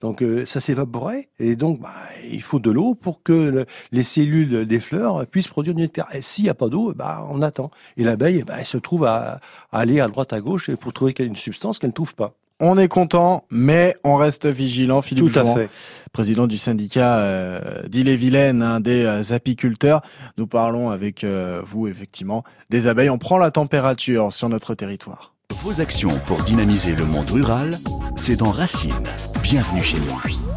Donc 0.00 0.22
euh, 0.22 0.46
ça 0.46 0.60
s'évaporait 0.60 1.28
et 1.38 1.56
donc 1.56 1.78
bah, 1.78 1.92
il 2.24 2.40
faut 2.40 2.58
de 2.58 2.70
l'eau 2.70 2.94
pour 2.94 3.22
que 3.22 3.66
les 3.92 4.02
cellules 4.02 4.64
des 4.64 4.80
fleurs 4.80 5.26
puissent 5.26 5.48
produire 5.48 5.74
du 5.74 5.82
nectar. 5.82 6.14
Et 6.14 6.22
s'il 6.22 6.44
n'y 6.44 6.50
a 6.50 6.54
pas 6.54 6.70
d'eau, 6.70 6.94
bah, 6.94 7.26
on 7.30 7.42
attend. 7.42 7.70
Et 7.98 8.04
l'abeille, 8.04 8.42
bah, 8.42 8.54
elle 8.58 8.64
se 8.64 8.78
trouve 8.78 9.04
à, 9.04 9.40
aller 9.70 10.00
à 10.00 10.08
droite 10.08 10.32
à 10.32 10.40
gauche 10.40 10.74
pour 10.76 10.94
trouver 10.94 11.14
une 11.18 11.36
substance 11.36 11.78
qu'elle 11.78 11.90
ne 11.90 11.94
trouve 11.94 12.14
pas. 12.14 12.39
On 12.62 12.76
est 12.76 12.88
content, 12.88 13.44
mais 13.50 13.96
on 14.04 14.16
reste 14.16 14.46
vigilant. 14.46 15.00
Philippe 15.00 15.32
Tout 15.32 15.38
à 15.38 15.54
fait. 15.54 15.70
président 16.12 16.46
du 16.46 16.58
syndicat 16.58 17.18
euh, 17.18 17.82
d'Ille-et-Vilaine, 17.88 18.62
un 18.62 18.80
des 18.80 19.04
euh, 19.04 19.34
apiculteurs. 19.34 20.02
Nous 20.36 20.46
parlons 20.46 20.90
avec 20.90 21.24
euh, 21.24 21.62
vous, 21.64 21.88
effectivement, 21.88 22.44
des 22.68 22.86
abeilles. 22.86 23.08
On 23.08 23.16
prend 23.16 23.38
la 23.38 23.50
température 23.50 24.30
sur 24.34 24.50
notre 24.50 24.74
territoire. 24.74 25.32
Vos 25.54 25.80
actions 25.80 26.20
pour 26.26 26.42
dynamiser 26.42 26.94
le 26.94 27.06
monde 27.06 27.30
rural, 27.30 27.78
c'est 28.14 28.36
dans 28.36 28.50
Racine. 28.50 28.92
Bienvenue 29.42 29.82
chez 29.82 29.96
nous. 29.98 30.49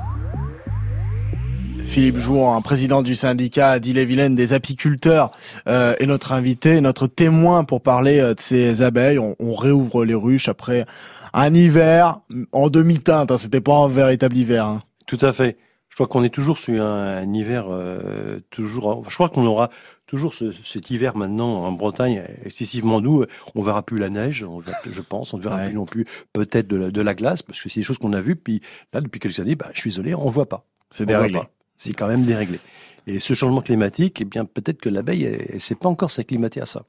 Philippe 1.85 2.17
Jouan, 2.17 2.61
président 2.61 3.01
du 3.01 3.15
syndicat 3.15 3.79
d'Ille-et-Vilaine 3.79 4.35
des 4.35 4.53
apiculteurs, 4.53 5.31
euh, 5.67 5.95
est 5.99 6.05
notre 6.05 6.31
invité, 6.31 6.81
notre 6.81 7.07
témoin 7.07 7.63
pour 7.63 7.81
parler 7.81 8.19
de 8.19 8.35
ces 8.39 8.81
abeilles. 8.81 9.19
On, 9.19 9.35
on 9.39 9.53
réouvre 9.53 10.05
les 10.05 10.15
ruches 10.15 10.49
après 10.49 10.85
un 11.33 11.53
hiver 11.53 12.19
en 12.51 12.69
demi-teinte. 12.69 13.31
Hein, 13.31 13.37
C'était 13.37 13.61
pas 13.61 13.75
un 13.77 13.87
véritable 13.87 14.37
hiver. 14.37 14.65
Hein. 14.65 14.81
Tout 15.07 15.19
à 15.21 15.33
fait. 15.33 15.57
Je 15.89 15.95
crois 15.95 16.07
qu'on 16.07 16.23
est 16.23 16.33
toujours 16.33 16.57
sur 16.57 16.81
un, 16.81 17.31
hiver 17.33 17.65
euh, 17.69 18.39
toujours. 18.49 19.07
Je 19.07 19.13
crois 19.13 19.29
qu'on 19.29 19.45
aura 19.45 19.69
toujours 20.07 20.33
ce, 20.33 20.51
cet 20.63 20.89
hiver 20.89 21.15
maintenant 21.15 21.65
en 21.65 21.71
Bretagne 21.71 22.23
excessivement 22.43 22.99
doux. 22.99 23.25
On 23.53 23.61
verra 23.61 23.83
plus 23.83 23.99
la 23.99 24.09
neige, 24.09 24.43
je 24.89 25.01
pense. 25.01 25.35
On 25.35 25.37
ne 25.37 25.43
verra 25.43 25.65
plus 25.65 25.73
non 25.75 25.85
plus 25.85 26.05
peut-être 26.33 26.67
de, 26.67 26.89
de, 26.89 27.01
la 27.01 27.13
glace 27.13 27.43
parce 27.43 27.61
que 27.61 27.69
c'est 27.69 27.79
des 27.79 27.83
choses 27.83 27.99
qu'on 27.99 28.13
a 28.13 28.21
vues. 28.21 28.35
Puis 28.35 28.61
là, 28.91 29.01
depuis 29.01 29.19
quelques 29.19 29.39
années, 29.39 29.55
bah, 29.55 29.67
je 29.73 29.81
suis 29.81 29.91
désolé, 29.91 30.15
on 30.15 30.29
voit 30.29 30.49
pas. 30.49 30.65
C'est 30.89 31.05
déréglé. 31.05 31.41
C'est 31.77 31.93
quand 31.93 32.07
même 32.07 32.23
déréglé. 32.23 32.59
Et 33.07 33.19
ce 33.19 33.33
changement 33.33 33.61
climatique, 33.61 34.21
eh 34.21 34.25
bien 34.25 34.45
peut-être 34.45 34.79
que 34.79 34.89
l'abeille, 34.89 35.23
elle, 35.23 35.45
elle 35.53 35.61
sait 35.61 35.75
pas 35.75 35.89
encore 35.89 36.11
s'acclimater 36.11 36.61
à 36.61 36.65
ça. 36.65 36.83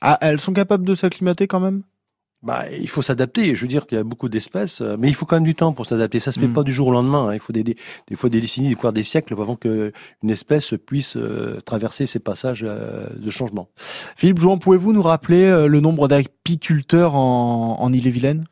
Ah, 0.00 0.18
elles 0.20 0.40
sont 0.40 0.52
capables 0.52 0.84
de 0.84 0.94
s'acclimater 0.94 1.46
quand 1.46 1.60
même? 1.60 1.82
Bah, 2.42 2.64
il 2.72 2.88
faut 2.88 3.02
s'adapter. 3.02 3.54
Je 3.54 3.60
veux 3.60 3.68
dire 3.68 3.86
qu'il 3.86 3.96
y 3.96 4.00
a 4.00 4.04
beaucoup 4.04 4.28
d'espèces, 4.28 4.80
euh, 4.80 4.96
mais 4.98 5.06
il 5.06 5.14
faut 5.14 5.26
quand 5.26 5.36
même 5.36 5.44
du 5.44 5.54
temps 5.54 5.72
pour 5.72 5.86
s'adapter. 5.86 6.18
Ça 6.18 6.32
se 6.32 6.40
fait 6.40 6.48
mm. 6.48 6.52
pas 6.52 6.64
du 6.64 6.72
jour 6.72 6.88
au 6.88 6.90
lendemain. 6.90 7.28
Hein. 7.28 7.34
Il 7.34 7.40
faut 7.40 7.52
des, 7.52 7.62
des, 7.62 7.76
fois 8.16 8.28
des 8.30 8.40
décennies, 8.40 8.74
voire 8.74 8.92
des 8.92 9.04
siècles 9.04 9.34
avant 9.34 9.54
qu'une 9.54 9.92
espèce 10.28 10.74
puisse 10.84 11.16
euh, 11.16 11.58
traverser 11.64 12.04
ces 12.06 12.18
passages 12.18 12.64
euh, 12.66 13.06
de 13.16 13.30
changement. 13.30 13.68
Philippe 14.16 14.40
Jouan, 14.40 14.58
pouvez-vous 14.58 14.92
nous 14.92 15.02
rappeler 15.02 15.68
le 15.68 15.80
nombre 15.80 16.08
d'apiculteurs 16.08 17.14
en, 17.14 17.76
en 17.80 17.92
Ille-et-Vilaine? 17.92 18.46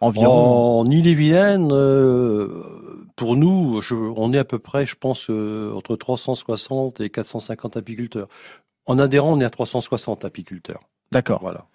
Environ. 0.00 0.80
En 0.80 0.90
Ille-et-Vilaine, 0.90 1.68
pour 3.18 3.36
nous, 3.36 3.82
je, 3.82 3.94
on 3.94 4.32
est 4.32 4.38
à 4.38 4.44
peu 4.44 4.60
près, 4.60 4.86
je 4.86 4.94
pense, 4.94 5.28
entre 5.28 5.96
360 5.96 7.00
et 7.00 7.10
450 7.10 7.76
apiculteurs. 7.76 8.28
En 8.86 8.98
adhérent, 8.98 9.32
on 9.32 9.40
est 9.40 9.44
à 9.44 9.50
360 9.50 10.24
apiculteurs. 10.24 10.80
D'accord. 11.10 11.40
Voilà. 11.42 11.66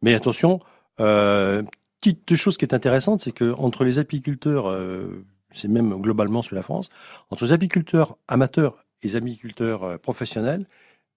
Mais 0.00 0.14
attention, 0.14 0.60
euh, 1.00 1.62
petite 2.00 2.34
chose 2.36 2.56
qui 2.56 2.64
est 2.64 2.74
intéressante, 2.74 3.20
c'est 3.20 3.32
que 3.32 3.52
entre 3.58 3.84
les 3.84 3.98
apiculteurs, 3.98 4.70
euh, 4.70 5.24
c'est 5.52 5.68
même 5.68 6.00
globalement 6.00 6.40
sur 6.40 6.56
la 6.56 6.62
France, 6.62 6.88
entre 7.30 7.44
les 7.44 7.52
apiculteurs 7.52 8.16
amateurs 8.26 8.84
et 9.02 9.08
les 9.08 9.16
apiculteurs 9.16 9.84
euh, 9.84 9.98
professionnels, 9.98 10.66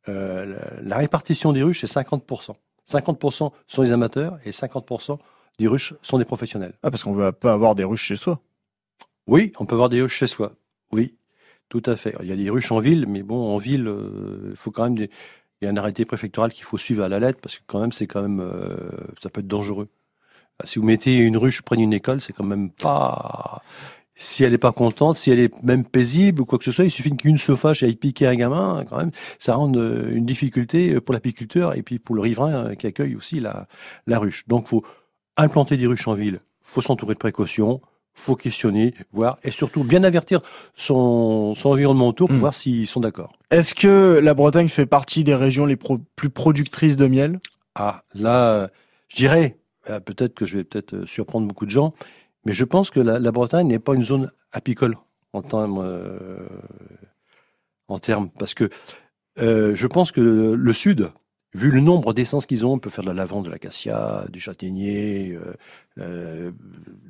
euh, 0.10 0.58
la, 0.82 0.98
répartition 0.98 1.54
des 1.54 1.64
ruches 1.64 1.82
c'est 1.82 2.00
50%. 2.02 2.56
50% 2.90 3.52
sont 3.68 3.82
les 3.82 3.92
amateurs 3.92 4.40
et 4.46 4.52
50% 4.52 5.20
des 5.58 5.68
ruches 5.68 5.94
sont 6.02 6.18
des 6.18 6.26
professionnels. 6.26 6.74
Ah, 6.84 6.92
parce 6.92 7.04
qu'on 7.04 7.14
ne 7.14 7.22
veut 7.22 7.32
pas 7.32 7.54
avoir 7.54 7.76
des 7.76 7.84
ruches 7.84 8.04
chez 8.04 8.16
soi. 8.16 8.40
Oui, 9.30 9.54
on 9.60 9.66
peut 9.66 9.76
avoir 9.76 9.90
des 9.90 10.02
ruches 10.02 10.18
chez 10.18 10.28
soi. 10.28 10.54
Oui, 10.92 11.16
tout 11.70 11.84
à 11.86 11.96
fait. 11.96 12.16
Il 12.22 12.28
y 12.28 12.32
a 12.32 12.36
des 12.36 12.50
ruches 12.50 12.72
en 12.72 12.80
ville, 12.80 13.06
mais 13.08 13.24
bon, 13.24 13.54
en 13.54 13.58
ville, 13.58 13.92
il 14.50 14.56
faut 14.56 14.72
quand 14.72 14.90
même 14.90 15.08
il 15.62 15.66
y 15.66 15.68
a 15.68 15.72
un 15.72 15.78
arrêté 15.78 16.06
préfectoral 16.06 16.52
qu'il 16.54 16.64
faut 16.64 16.78
suivre 16.78 17.04
à 17.04 17.10
la 17.10 17.20
lettre 17.20 17.40
parce 17.42 17.58
que 17.58 17.64
quand 17.68 17.80
même 17.80 17.92
c'est 17.92 18.08
quand 18.08 18.22
même 18.22 18.40
euh, 18.40 18.90
ça 19.22 19.30
peut 19.30 19.42
être 19.42 19.48
dangereux. 19.48 19.90
Bah, 20.58 20.66
si 20.66 20.80
vous 20.80 20.86
mettez 20.86 21.18
une 21.18 21.38
ruche 21.38 21.62
près 21.62 21.78
d'une 21.78 21.94
école, 21.94 22.22
c'est 22.22 22.34
quand 22.34 22.44
même 22.44 22.72
pas 22.72 23.62
si 24.16 24.44
elle 24.44 24.52
n'est 24.52 24.58
pas 24.58 24.74
contente, 24.74 25.18
si 25.18 25.32
elle 25.32 25.40
est 25.40 25.64
même 25.64 25.86
paisible 25.86 26.42
ou 26.42 26.46
quoi 26.46 26.60
que 26.60 26.66
ce 26.66 26.72
soit, 26.72 26.86
il 26.86 26.92
suffit 26.92 27.16
qu'une 27.16 27.38
se 27.38 27.56
fâche 27.56 27.84
et 27.84 27.86
aille 27.86 27.96
piquer 27.96 28.28
un 28.28 28.36
gamin, 28.36 28.84
quand 28.90 28.98
même, 28.98 29.12
ça 29.38 29.56
rend 29.56 29.74
euh, 29.76 30.12
une 30.14 30.26
difficulté 30.26 31.00
pour 31.00 31.14
l'apiculteur 31.14 31.78
et 31.78 31.84
puis 31.84 32.00
pour 32.00 32.16
le 32.16 32.22
riverain 32.22 32.66
euh, 32.66 32.76
qui 32.76 32.86
accueille 32.88 33.16
aussi 33.16 33.40
la, 33.40 33.68
la 34.08 34.20
ruche. 34.20 34.46
Donc, 34.48 34.68
faut 34.68 34.84
implanter 35.38 35.78
des 35.78 35.88
ruches 35.88 36.08
en 36.10 36.16
ville. 36.16 36.42
Faut 36.62 36.82
s'entourer 36.82 37.14
de 37.14 37.20
précautions 37.20 37.80
faut 38.14 38.36
questionner, 38.36 38.94
voir 39.14 39.38
et 39.44 39.52
surtout 39.52 39.84
bien 39.84 40.04
avertir 40.04 40.42
son, 40.76 41.56
son 41.56 41.70
environnement 41.70 42.10
autour 42.10 42.28
pour 42.28 42.38
hmm. 42.38 42.42
voir 42.42 42.54
s'ils 42.54 42.88
sont 42.88 43.00
d'accord. 43.00 43.34
Est-ce 43.50 43.74
que 43.74 44.20
la 44.22 44.34
Bretagne 44.34 44.68
fait 44.68 44.86
partie 44.86 45.24
des 45.24 45.36
régions 45.36 45.66
les 45.66 45.78
plus 45.78 46.30
productrices 46.30 46.98
de 46.98 47.08
miel? 47.08 47.40
Ah, 47.76 48.04
là, 48.14 48.70
je 49.08 49.16
dirais, 49.16 49.58
euh, 49.90 50.00
peut-être 50.00 50.36
que 50.36 50.46
je 50.46 50.58
vais 50.58 50.64
peut-être 50.64 50.94
euh, 50.94 51.06
surprendre 51.06 51.48
beaucoup 51.48 51.66
de 51.66 51.72
gens, 51.72 51.94
mais 52.46 52.54
je 52.54 52.66
pense 52.66 52.90
que 52.90 53.00
la, 53.00 53.32
Bretagne 53.32 53.68
n'est 53.68 53.80
pas 53.80 53.96
une 53.96 54.06
zone 54.06 54.32
apicole 54.52 54.96
en 55.34 55.42
termes, 55.42 55.82
euh, 55.84 56.48
en 57.88 58.00
termes 58.00 58.30
parce 58.30 58.54
que 58.54 58.70
je 59.38 59.88
pense 59.88 60.12
que 60.12 60.20
le 60.20 60.74
Sud, 60.74 61.12
vu 61.54 61.72
le 61.72 61.82
nombre 61.82 62.14
d'essences 62.14 62.46
qu'ils 62.46 62.66
ont, 62.66 62.74
on 62.74 62.80
peut 62.80 62.90
faire 62.90 63.04
de 63.04 63.10
la 63.10 63.16
lavande, 63.16 63.46
de 63.46 63.50
l'acacia, 63.50 64.26
du 64.30 64.40
châtaignier, 64.40 65.38
euh, 65.98 66.52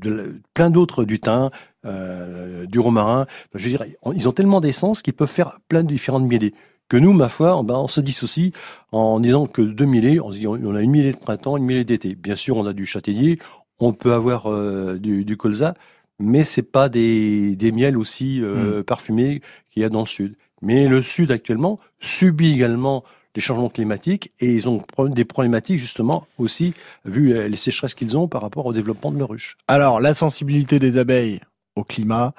euh, 0.01 0.31
plein 0.53 0.69
d'autres, 0.69 1.03
du 1.03 1.19
thym, 1.19 1.49
euh, 1.85 2.65
du 2.65 2.79
romarin. 2.79 3.27
je 3.53 3.63
veux 3.63 3.69
dire, 3.69 3.85
ils 4.13 4.27
ont 4.27 4.31
tellement 4.31 4.61
d'essences 4.61 5.01
qu'ils 5.01 5.13
peuvent 5.13 5.29
faire 5.29 5.59
plein 5.67 5.83
de 5.83 5.89
différentes 5.89 6.27
mielées. 6.27 6.53
Que 6.87 6.97
nous, 6.97 7.13
ma 7.13 7.27
foi, 7.27 7.61
ben, 7.63 7.75
on 7.75 7.87
se 7.87 8.01
dissocie 8.01 8.51
en 8.91 9.19
disant 9.19 9.45
que 9.45 9.61
deux 9.61 9.85
mielées, 9.85 10.19
on, 10.19 10.31
on 10.31 10.75
a 10.75 10.81
une 10.81 10.91
mielée 10.91 11.11
de 11.11 11.17
printemps, 11.17 11.57
une 11.57 11.65
mielée 11.65 11.83
d'été. 11.83 12.15
Bien 12.15 12.35
sûr, 12.35 12.57
on 12.57 12.65
a 12.65 12.73
du 12.73 12.85
châtaignier, 12.85 13.37
on 13.79 13.93
peut 13.93 14.13
avoir 14.13 14.49
du, 14.97 15.23
du, 15.23 15.37
colza, 15.37 15.75
mais 16.17 16.43
c'est 16.43 16.63
pas 16.63 16.89
des, 16.89 17.55
des 17.55 17.71
miels 17.71 17.95
aussi 17.95 18.41
hmm. 18.41 18.83
parfumés 18.83 19.41
qu'il 19.69 19.83
y 19.83 19.85
a 19.85 19.89
dans 19.89 19.99
le 19.99 20.07
sud. 20.07 20.35
Mais 20.63 20.87
le 20.87 21.01
sud 21.01 21.29
actuellement 21.31 21.77
subit 21.99 22.53
également 22.53 23.03
les 23.35 23.41
changements 23.41 23.69
climatiques 23.69 24.31
et 24.39 24.53
ils 24.53 24.67
ont 24.67 24.81
des 25.07 25.25
problématiques 25.25 25.77
justement 25.77 26.27
aussi 26.37 26.73
vu 27.05 27.47
les 27.47 27.57
sécheresses 27.57 27.95
qu'ils 27.95 28.17
ont 28.17 28.27
par 28.27 28.41
rapport 28.41 28.65
au 28.65 28.73
développement 28.73 29.11
de 29.11 29.19
leur 29.19 29.29
ruche. 29.29 29.57
Alors 29.67 29.99
la 29.99 30.13
sensibilité 30.13 30.79
des 30.79 30.97
abeilles 30.97 31.39
au 31.79 31.83
climat. 31.83 32.33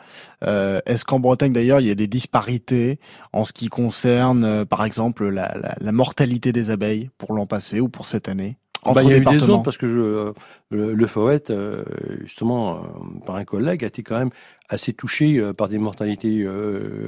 Euh, 0.45 0.81
est-ce 0.87 1.05
qu'en 1.05 1.19
Bretagne 1.19 1.53
d'ailleurs 1.53 1.81
il 1.81 1.87
y 1.87 1.91
a 1.91 1.95
des 1.95 2.07
disparités 2.07 2.99
en 3.33 3.45
ce 3.45 3.53
qui 3.53 3.69
concerne 3.69 4.45
euh, 4.45 4.65
par 4.65 4.85
exemple 4.85 5.29
la, 5.29 5.53
mortalité 5.93 6.53
des 6.53 6.71
abeilles 6.71 7.11
pour 7.19 7.33
l'an 7.33 7.47
passé 7.47 7.81
ou 7.81 7.89
pour 7.89 8.07
cette 8.07 8.29
année 8.29 8.57
ah 8.85 8.95
bah, 8.95 9.03
il 9.03 9.11
y 9.11 9.13
a 9.13 9.19
eu 9.19 9.25
des 9.25 9.39
zones 9.39 9.63
parce 9.63 9.77
que 9.77 9.89
je, 9.89 10.33
le, 10.71 10.95
le 10.95 11.07
euh, 11.51 11.85
justement, 12.23 12.83
par 13.27 13.37
un 13.37 13.45
collègue, 13.45 13.85
a 13.85 13.89
été 13.89 14.03
quand 14.03 14.19
même 14.19 14.31
assez 14.71 14.95
touché 14.95 15.39
par 15.53 15.69
des 15.69 15.77
mortalités 15.77 16.47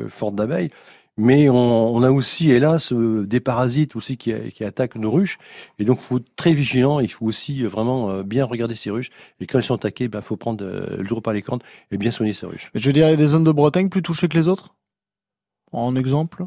fortes 0.08 0.34
d'abeilles. 0.34 0.68
Mais 1.18 1.50
on, 1.50 2.02
a 2.02 2.10
aussi, 2.10 2.50
hélas, 2.50 2.92
euh, 2.92 3.26
des 3.26 3.40
parasites 3.40 3.96
aussi 3.96 4.16
qui, 4.16 4.32
attaquent 4.64 4.96
nos 4.96 5.10
ruches. 5.10 5.36
Et 5.78 5.84
donc, 5.84 5.98
il 6.00 6.04
faut 6.04 6.16
être 6.18 6.34
très 6.36 6.54
vigilant. 6.54 7.00
Il 7.00 7.10
faut 7.10 7.26
aussi 7.26 7.62
euh, 7.62 7.68
vraiment 7.68 8.10
euh, 8.10 8.22
bien 8.22 8.46
regarder 8.46 8.74
ces 8.74 8.90
ruches. 8.90 9.10
Et 9.38 9.46
quand 9.46 9.58
elles 9.58 9.64
sont 9.64 9.74
attaquées, 9.74 10.04
il 10.04 10.10
ben, 10.10 10.22
faut 10.22 10.36
prendre 10.36 10.64
le 10.64 11.04
drop 11.04 11.28
à 11.28 11.34
l'écran 11.34 11.58
et 11.90 11.98
bien 11.98 12.10
soigner 12.10 12.32
ces 12.32 12.46
ruches. 12.46 12.70
Je 12.74 12.86
veux 12.86 12.94
dire, 12.94 13.06
il 13.08 13.10
y 13.10 13.14
a 13.14 13.16
des 13.16 13.26
zones 13.26 13.44
de 13.44 13.52
Bretagne 13.52 13.90
plus 13.90 14.02
touchées 14.02 14.28
que 14.28 14.38
les 14.38 14.48
autres? 14.48 14.74
En 15.70 15.96
exemple? 15.96 16.46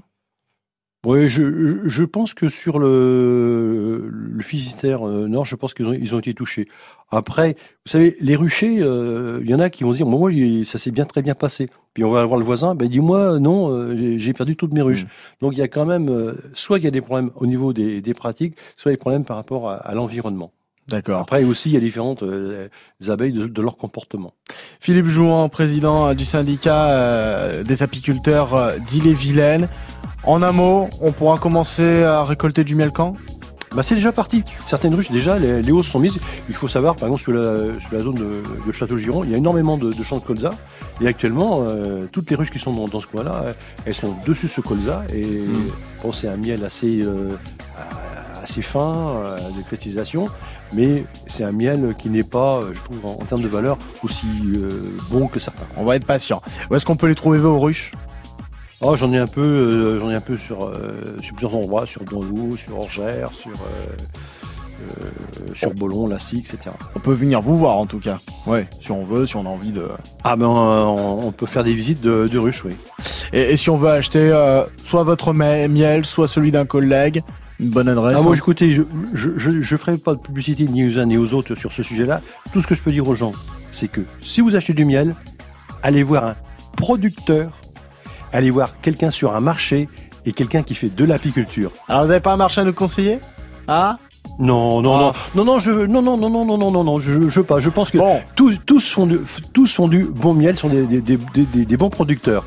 Oui, 1.05 1.29
je, 1.29 1.81
je 1.85 2.03
pense 2.03 2.33
que 2.33 2.49
sur 2.49 2.79
le, 2.79 4.09
le 4.09 4.41
Finistère 4.43 5.07
euh, 5.07 5.27
Nord, 5.27 5.45
je 5.45 5.55
pense 5.55 5.73
qu'ils 5.73 5.85
ont, 5.85 5.93
ils 5.93 6.15
ont 6.15 6.19
été 6.19 6.33
touchés. 6.33 6.67
Après, 7.11 7.55
vous 7.85 7.91
savez, 7.91 8.15
les 8.19 8.35
ruchers, 8.35 8.79
euh, 8.81 9.39
il 9.43 9.49
y 9.49 9.53
en 9.53 9.59
a 9.59 9.69
qui 9.69 9.83
vont 9.83 9.91
se 9.91 9.97
dire, 9.97 10.07
moi, 10.07 10.31
ça 10.63 10.79
s'est 10.79 10.89
bien 10.89 11.05
très 11.05 11.21
bien 11.21 11.35
passé. 11.35 11.69
Puis 11.93 12.03
on 12.03 12.09
va 12.11 12.25
voir 12.25 12.39
le 12.39 12.45
voisin, 12.45 12.73
ben 12.73 12.89
dis-moi, 12.89 13.39
non, 13.39 13.69
euh, 13.71 14.17
j'ai- 14.17 14.33
perdu 14.33 14.55
toutes 14.55 14.73
mes 14.73 14.81
ruches. 14.81 15.05
Mm. 15.05 15.07
Donc 15.41 15.53
il 15.53 15.59
y 15.59 15.61
a 15.61 15.67
quand 15.67 15.85
même, 15.85 16.35
soit 16.53 16.79
il 16.79 16.83
y 16.83 16.87
a 16.87 16.91
des 16.91 17.01
problèmes 17.01 17.29
au 17.35 17.45
niveau 17.45 17.71
des, 17.71 18.01
des 18.01 18.13
pratiques, 18.13 18.55
soit 18.75 18.91
des 18.91 18.97
problèmes 18.97 19.23
par 19.23 19.37
rapport 19.37 19.69
à, 19.69 19.75
à 19.75 19.93
l'environnement. 19.93 20.51
D'accord. 20.87 21.21
Après 21.21 21.43
aussi, 21.43 21.69
il 21.69 21.73
y 21.73 21.77
a 21.77 21.79
différentes 21.79 22.21
euh, 22.21 22.67
les 22.99 23.09
abeilles 23.09 23.33
de, 23.33 23.47
de 23.47 23.61
leur 23.61 23.75
comportement. 23.75 24.33
Philippe 24.79 25.07
Jouan, 25.07 25.49
président 25.49 26.13
du 26.13 26.25
syndicat 26.25 26.89
euh, 26.89 27.63
des 27.63 27.81
apiculteurs 27.81 28.73
d'Ille-et-Vilaine. 28.87 29.67
En 30.25 30.41
un 30.41 30.51
mot, 30.51 30.89
on 31.01 31.11
pourra 31.11 31.37
commencer 31.37 32.03
à 32.03 32.23
récolter 32.23 32.63
du 32.63 32.75
miel 32.75 32.91
quand? 32.91 33.13
Bah, 33.75 33.83
c'est 33.83 33.93
déjà 33.95 34.11
parti. 34.11 34.43
Certaines 34.65 34.95
ruches, 34.95 35.11
déjà, 35.11 35.37
les, 35.37 35.61
les 35.61 35.71
hausses 35.71 35.87
sont 35.87 35.99
mises. 35.99 36.17
Il 36.49 36.55
faut 36.55 36.67
savoir, 36.67 36.95
par 36.95 37.09
exemple, 37.09 37.21
sur 37.21 37.31
la, 37.33 37.79
sur 37.79 37.89
la 37.91 37.99
zone 37.99 38.15
de, 38.15 38.41
de 38.65 38.71
Château-Giron, 38.71 39.23
il 39.23 39.31
y 39.31 39.35
a 39.35 39.37
énormément 39.37 39.77
de, 39.77 39.93
de 39.93 40.03
champs 40.03 40.17
de 40.17 40.23
colza. 40.23 40.51
Et 40.99 41.07
actuellement, 41.07 41.59
euh, 41.61 42.07
toutes 42.11 42.29
les 42.29 42.35
ruches 42.35 42.49
qui 42.49 42.57
sont 42.57 42.71
dans, 42.71 42.87
dans 42.87 43.01
ce 43.01 43.07
coin-là, 43.07 43.43
euh, 43.45 43.53
elles 43.85 43.93
sont 43.93 44.15
dessus 44.25 44.47
ce 44.47 44.61
colza. 44.61 45.03
Et 45.13 45.43
bon, 46.01 46.11
c'est 46.11 46.27
un 46.29 46.37
miel 46.37 46.63
assez, 46.63 47.01
euh, 47.01 47.29
assez 48.41 48.63
fin, 48.63 49.09
euh, 49.09 49.37
de 49.37 49.61
crétisation. 49.63 50.25
Mais 50.73 51.05
c'est 51.27 51.43
un 51.43 51.51
miel 51.51 51.93
qui 51.99 52.09
n'est 52.09 52.23
pas, 52.23 52.61
je 52.73 52.81
trouve, 52.81 53.05
en, 53.05 53.21
en 53.21 53.25
termes 53.25 53.41
de 53.41 53.47
valeur, 53.47 53.77
aussi 54.03 54.25
bon 55.11 55.27
que 55.27 55.39
certains. 55.39 55.65
On 55.77 55.85
va 55.85 55.97
être 55.97 56.07
patient. 56.07 56.41
Où 56.71 56.75
est-ce 56.75 56.85
qu'on 56.85 56.95
peut 56.95 57.07
les 57.07 57.15
trouver 57.15 57.37
vos 57.37 57.59
ruches? 57.59 57.91
Oh, 58.81 58.95
j'en 58.95 59.11
ai 59.13 59.17
un 59.17 59.27
peu, 59.27 59.41
euh, 59.41 59.99
j'en 59.99 60.09
ai 60.11 60.15
un 60.15 60.21
peu 60.21 60.37
sur, 60.37 60.65
euh, 60.65 61.17
sur 61.21 61.33
plusieurs 61.33 61.55
endroits, 61.55 61.85
sur 61.85 62.03
Donlou, 62.03 62.57
sur 62.57 62.77
Orgères, 62.77 63.31
sur, 63.33 63.51
euh, 63.51 63.91
euh, 64.81 65.53
sur 65.53 65.73
Bolon, 65.73 66.07
Lassy, 66.07 66.39
etc. 66.39 66.75
On 66.95 66.99
peut 66.99 67.13
venir 67.13 67.41
vous 67.41 67.57
voir 67.57 67.77
en 67.77 67.85
tout 67.85 67.99
cas. 67.99 68.19
Ouais, 68.45 68.67
si 68.81 68.91
on 68.91 69.05
veut, 69.05 69.25
si 69.25 69.35
on 69.37 69.45
a 69.45 69.49
envie 69.49 69.71
de. 69.71 69.87
Ah 70.23 70.35
ben, 70.35 70.47
on, 70.47 71.27
on 71.27 71.31
peut 71.31 71.45
faire 71.45 71.63
des 71.63 71.73
visites 71.73 72.01
de, 72.01 72.27
de 72.27 72.37
ruches, 72.37 72.65
oui. 72.65 72.75
Et, 73.31 73.53
et 73.53 73.57
si 73.57 73.69
on 73.69 73.77
veut 73.77 73.89
acheter 73.89 74.29
soit 74.83 75.03
votre 75.03 75.33
miel, 75.33 76.05
soit 76.05 76.27
celui 76.27 76.51
d'un 76.51 76.65
collègue, 76.65 77.23
une 77.59 77.69
bonne 77.69 77.87
adresse. 77.87 78.17
Ah, 78.19 78.23
moi, 78.23 78.33
hein. 78.33 78.37
écoutez, 78.37 78.73
je, 78.73 78.83
je, 79.13 79.29
je, 79.37 79.61
je 79.61 79.77
ferai 79.77 79.97
pas 79.97 80.13
de 80.15 80.19
publicité 80.19 80.65
ni 80.65 80.85
aux 80.85 80.99
uns 80.99 81.05
ni 81.05 81.17
aux 81.17 81.33
autres 81.33 81.55
sur 81.55 81.71
ce 81.71 81.81
sujet-là. 81.81 82.21
Tout 82.51 82.61
ce 82.61 82.67
que 82.67 82.75
je 82.75 82.83
peux 82.83 82.91
dire 82.91 83.07
aux 83.07 83.15
gens, 83.15 83.31
c'est 83.71 83.87
que 83.87 84.01
si 84.21 84.41
vous 84.41 84.55
achetez 84.55 84.73
du 84.73 84.83
miel, 84.83 85.15
allez 85.81 86.03
voir 86.03 86.25
un 86.25 86.35
producteur, 86.75 87.51
allez 88.33 88.49
voir 88.51 88.79
quelqu'un 88.81 89.11
sur 89.11 89.35
un 89.35 89.39
marché 89.41 89.87
et 90.25 90.31
quelqu'un 90.31 90.63
qui 90.63 90.75
fait 90.75 90.89
de 90.93 91.05
l'apiculture. 91.05 91.71
Alors 91.87 92.05
vous 92.05 92.11
avez 92.11 92.19
pas 92.19 92.33
un 92.33 92.37
marché 92.37 92.61
à 92.61 92.63
nous 92.63 92.73
conseiller? 92.73 93.19
Ah 93.67 93.95
Non, 94.39 94.81
non, 94.81 94.97
non, 94.97 95.11
non, 95.35 95.45
non, 95.45 95.59
je, 95.59 95.71
non, 95.71 96.01
non, 96.01 96.17
non, 96.17 96.29
non, 96.29 96.45
non, 96.45 96.57
non, 96.57 96.71
non, 96.71 96.83
non, 96.83 96.99
je, 96.99 97.29
je 97.29 97.39
veux 97.39 97.43
pas. 97.43 97.59
Je 97.59 97.69
pense 97.69 97.91
que 97.91 97.97
Bon, 97.97 98.19
tous, 98.35 98.59
tous 98.65 98.89
font 98.89 99.05
du, 99.05 99.19
tous 99.53 99.71
font 99.73 99.87
du 99.87 100.03
bon 100.03 100.33
miel, 100.33 100.55
sont 100.57 100.69
des, 100.69 100.83
des, 100.83 101.01
des, 101.01 101.17
des- 101.35 101.65
des 101.65 101.77
bons 101.77 101.89
producteurs. 101.89 102.43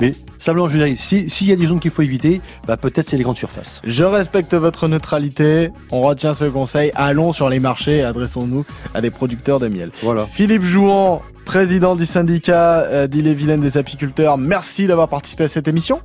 Mais 0.00 0.12
simplement, 0.38 0.68
je 0.68 0.76
veux 0.76 0.84
dire, 0.86 0.96
si- 0.98 1.30
s'il 1.30 1.46
y 1.48 1.52
a 1.52 1.56
des 1.56 1.66
zones 1.66 1.80
qu'il 1.80 1.90
faut 1.90 2.02
éviter, 2.02 2.40
bah, 2.66 2.76
peut-être 2.76 3.08
c'est 3.08 3.16
les 3.16 3.22
grandes 3.22 3.36
surfaces. 3.38 3.80
je 3.82 4.04
respecte 4.04 4.54
votre 4.54 4.88
neutralité. 4.88 5.70
On 5.90 6.02
retient 6.02 6.34
ce 6.34 6.44
conseil. 6.44 6.90
Allons 6.94 7.32
sur 7.32 7.48
les 7.48 7.60
marchés 7.60 7.98
et 7.98 8.02
adressons-nous 8.02 8.64
à 8.94 9.00
des 9.00 9.10
producteurs 9.10 9.58
de 9.58 9.68
miel. 9.68 9.90
Voilà. 10.02 10.26
Philippe 10.26 10.62
Jouan, 10.64 11.22
président 11.46 11.96
du 11.96 12.04
syndicat 12.04 12.80
euh, 12.80 13.06
d'Ille-et-Vilaine 13.06 13.60
des 13.60 13.78
apiculteurs, 13.78 14.36
merci 14.36 14.86
d'avoir 14.86 15.08
participé 15.08 15.44
à 15.44 15.48
cette 15.48 15.68
émission. 15.68 16.02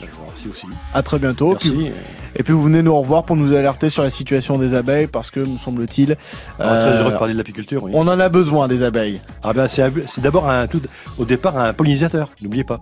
Merci 0.00 0.48
aussi. 0.48 0.66
À 0.94 1.02
très 1.02 1.18
bientôt. 1.18 1.56
Puis-. 1.56 1.92
Et 2.36 2.42
puis 2.42 2.52
vous 2.52 2.62
venez 2.62 2.82
nous 2.82 2.94
revoir 2.94 3.24
pour 3.24 3.36
nous 3.36 3.54
alerter 3.54 3.90
sur 3.90 4.02
la 4.02 4.10
situation 4.10 4.58
des 4.58 4.74
abeilles 4.74 5.06
parce 5.06 5.30
que, 5.30 5.40
me 5.40 5.58
semble-t-il, 5.58 6.16
Alors, 6.58 6.72
euh, 6.72 6.90
très 6.90 7.00
heureux 7.00 7.12
de 7.12 7.18
parler 7.18 7.32
de 7.34 7.38
l'apiculture. 7.38 7.82
Oui. 7.84 7.92
on 7.94 8.06
en 8.08 8.18
a 8.18 8.28
besoin 8.28 8.68
des 8.68 8.82
abeilles. 8.82 9.20
Ah 9.42 9.52
ben, 9.52 9.68
c'est, 9.68 10.20
d'abord 10.20 10.48
un, 10.48 10.66
tout, 10.66 10.82
au 11.18 11.24
départ 11.24 11.58
un 11.58 11.72
pollinisateur. 11.72 12.30
N'oubliez 12.42 12.64
pas. 12.64 12.80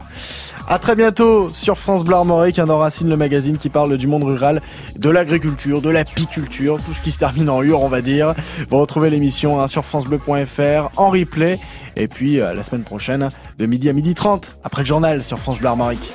À 0.69 0.79
très 0.79 0.95
bientôt 0.95 1.49
sur 1.53 1.79
France 1.79 2.05
Bleu 2.05 2.17
Armorique, 2.17 2.59
un 2.59 2.67
Racine, 2.67 3.09
le 3.09 3.17
magazine 3.17 3.59
qui 3.59 3.69
parle 3.69 3.97
du 3.97 4.07
monde 4.07 4.25
rural, 4.25 4.63
de 4.97 5.11
l'agriculture, 5.11 5.83
de 5.83 5.91
l'apiculture, 5.91 6.79
tout 6.85 6.95
ce 6.95 7.01
qui 7.01 7.11
se 7.11 7.19
termine 7.19 7.51
en 7.51 7.63
ur, 7.63 7.83
on 7.83 7.89
va 7.89 8.03
dire. 8.03 8.35
Vous 8.71 8.79
retrouvez 8.79 9.11
l'émission 9.11 9.61
hein, 9.61 9.67
sur 9.67 9.85
francebleu.fr 9.85 10.91
en 10.97 11.11
replay. 11.11 11.59
Et 11.97 12.07
puis 12.07 12.41
euh, 12.41 12.55
la 12.55 12.63
semaine 12.63 12.85
prochaine, 12.85 13.31
de 13.59 13.67
midi 13.67 13.89
à 13.89 13.93
midi 13.93 14.15
30, 14.15 14.57
après 14.63 14.83
le 14.83 14.87
journal 14.87 15.23
sur 15.25 15.39
France 15.39 15.59
Bleu 15.59 15.69
Armorique. 15.69 16.13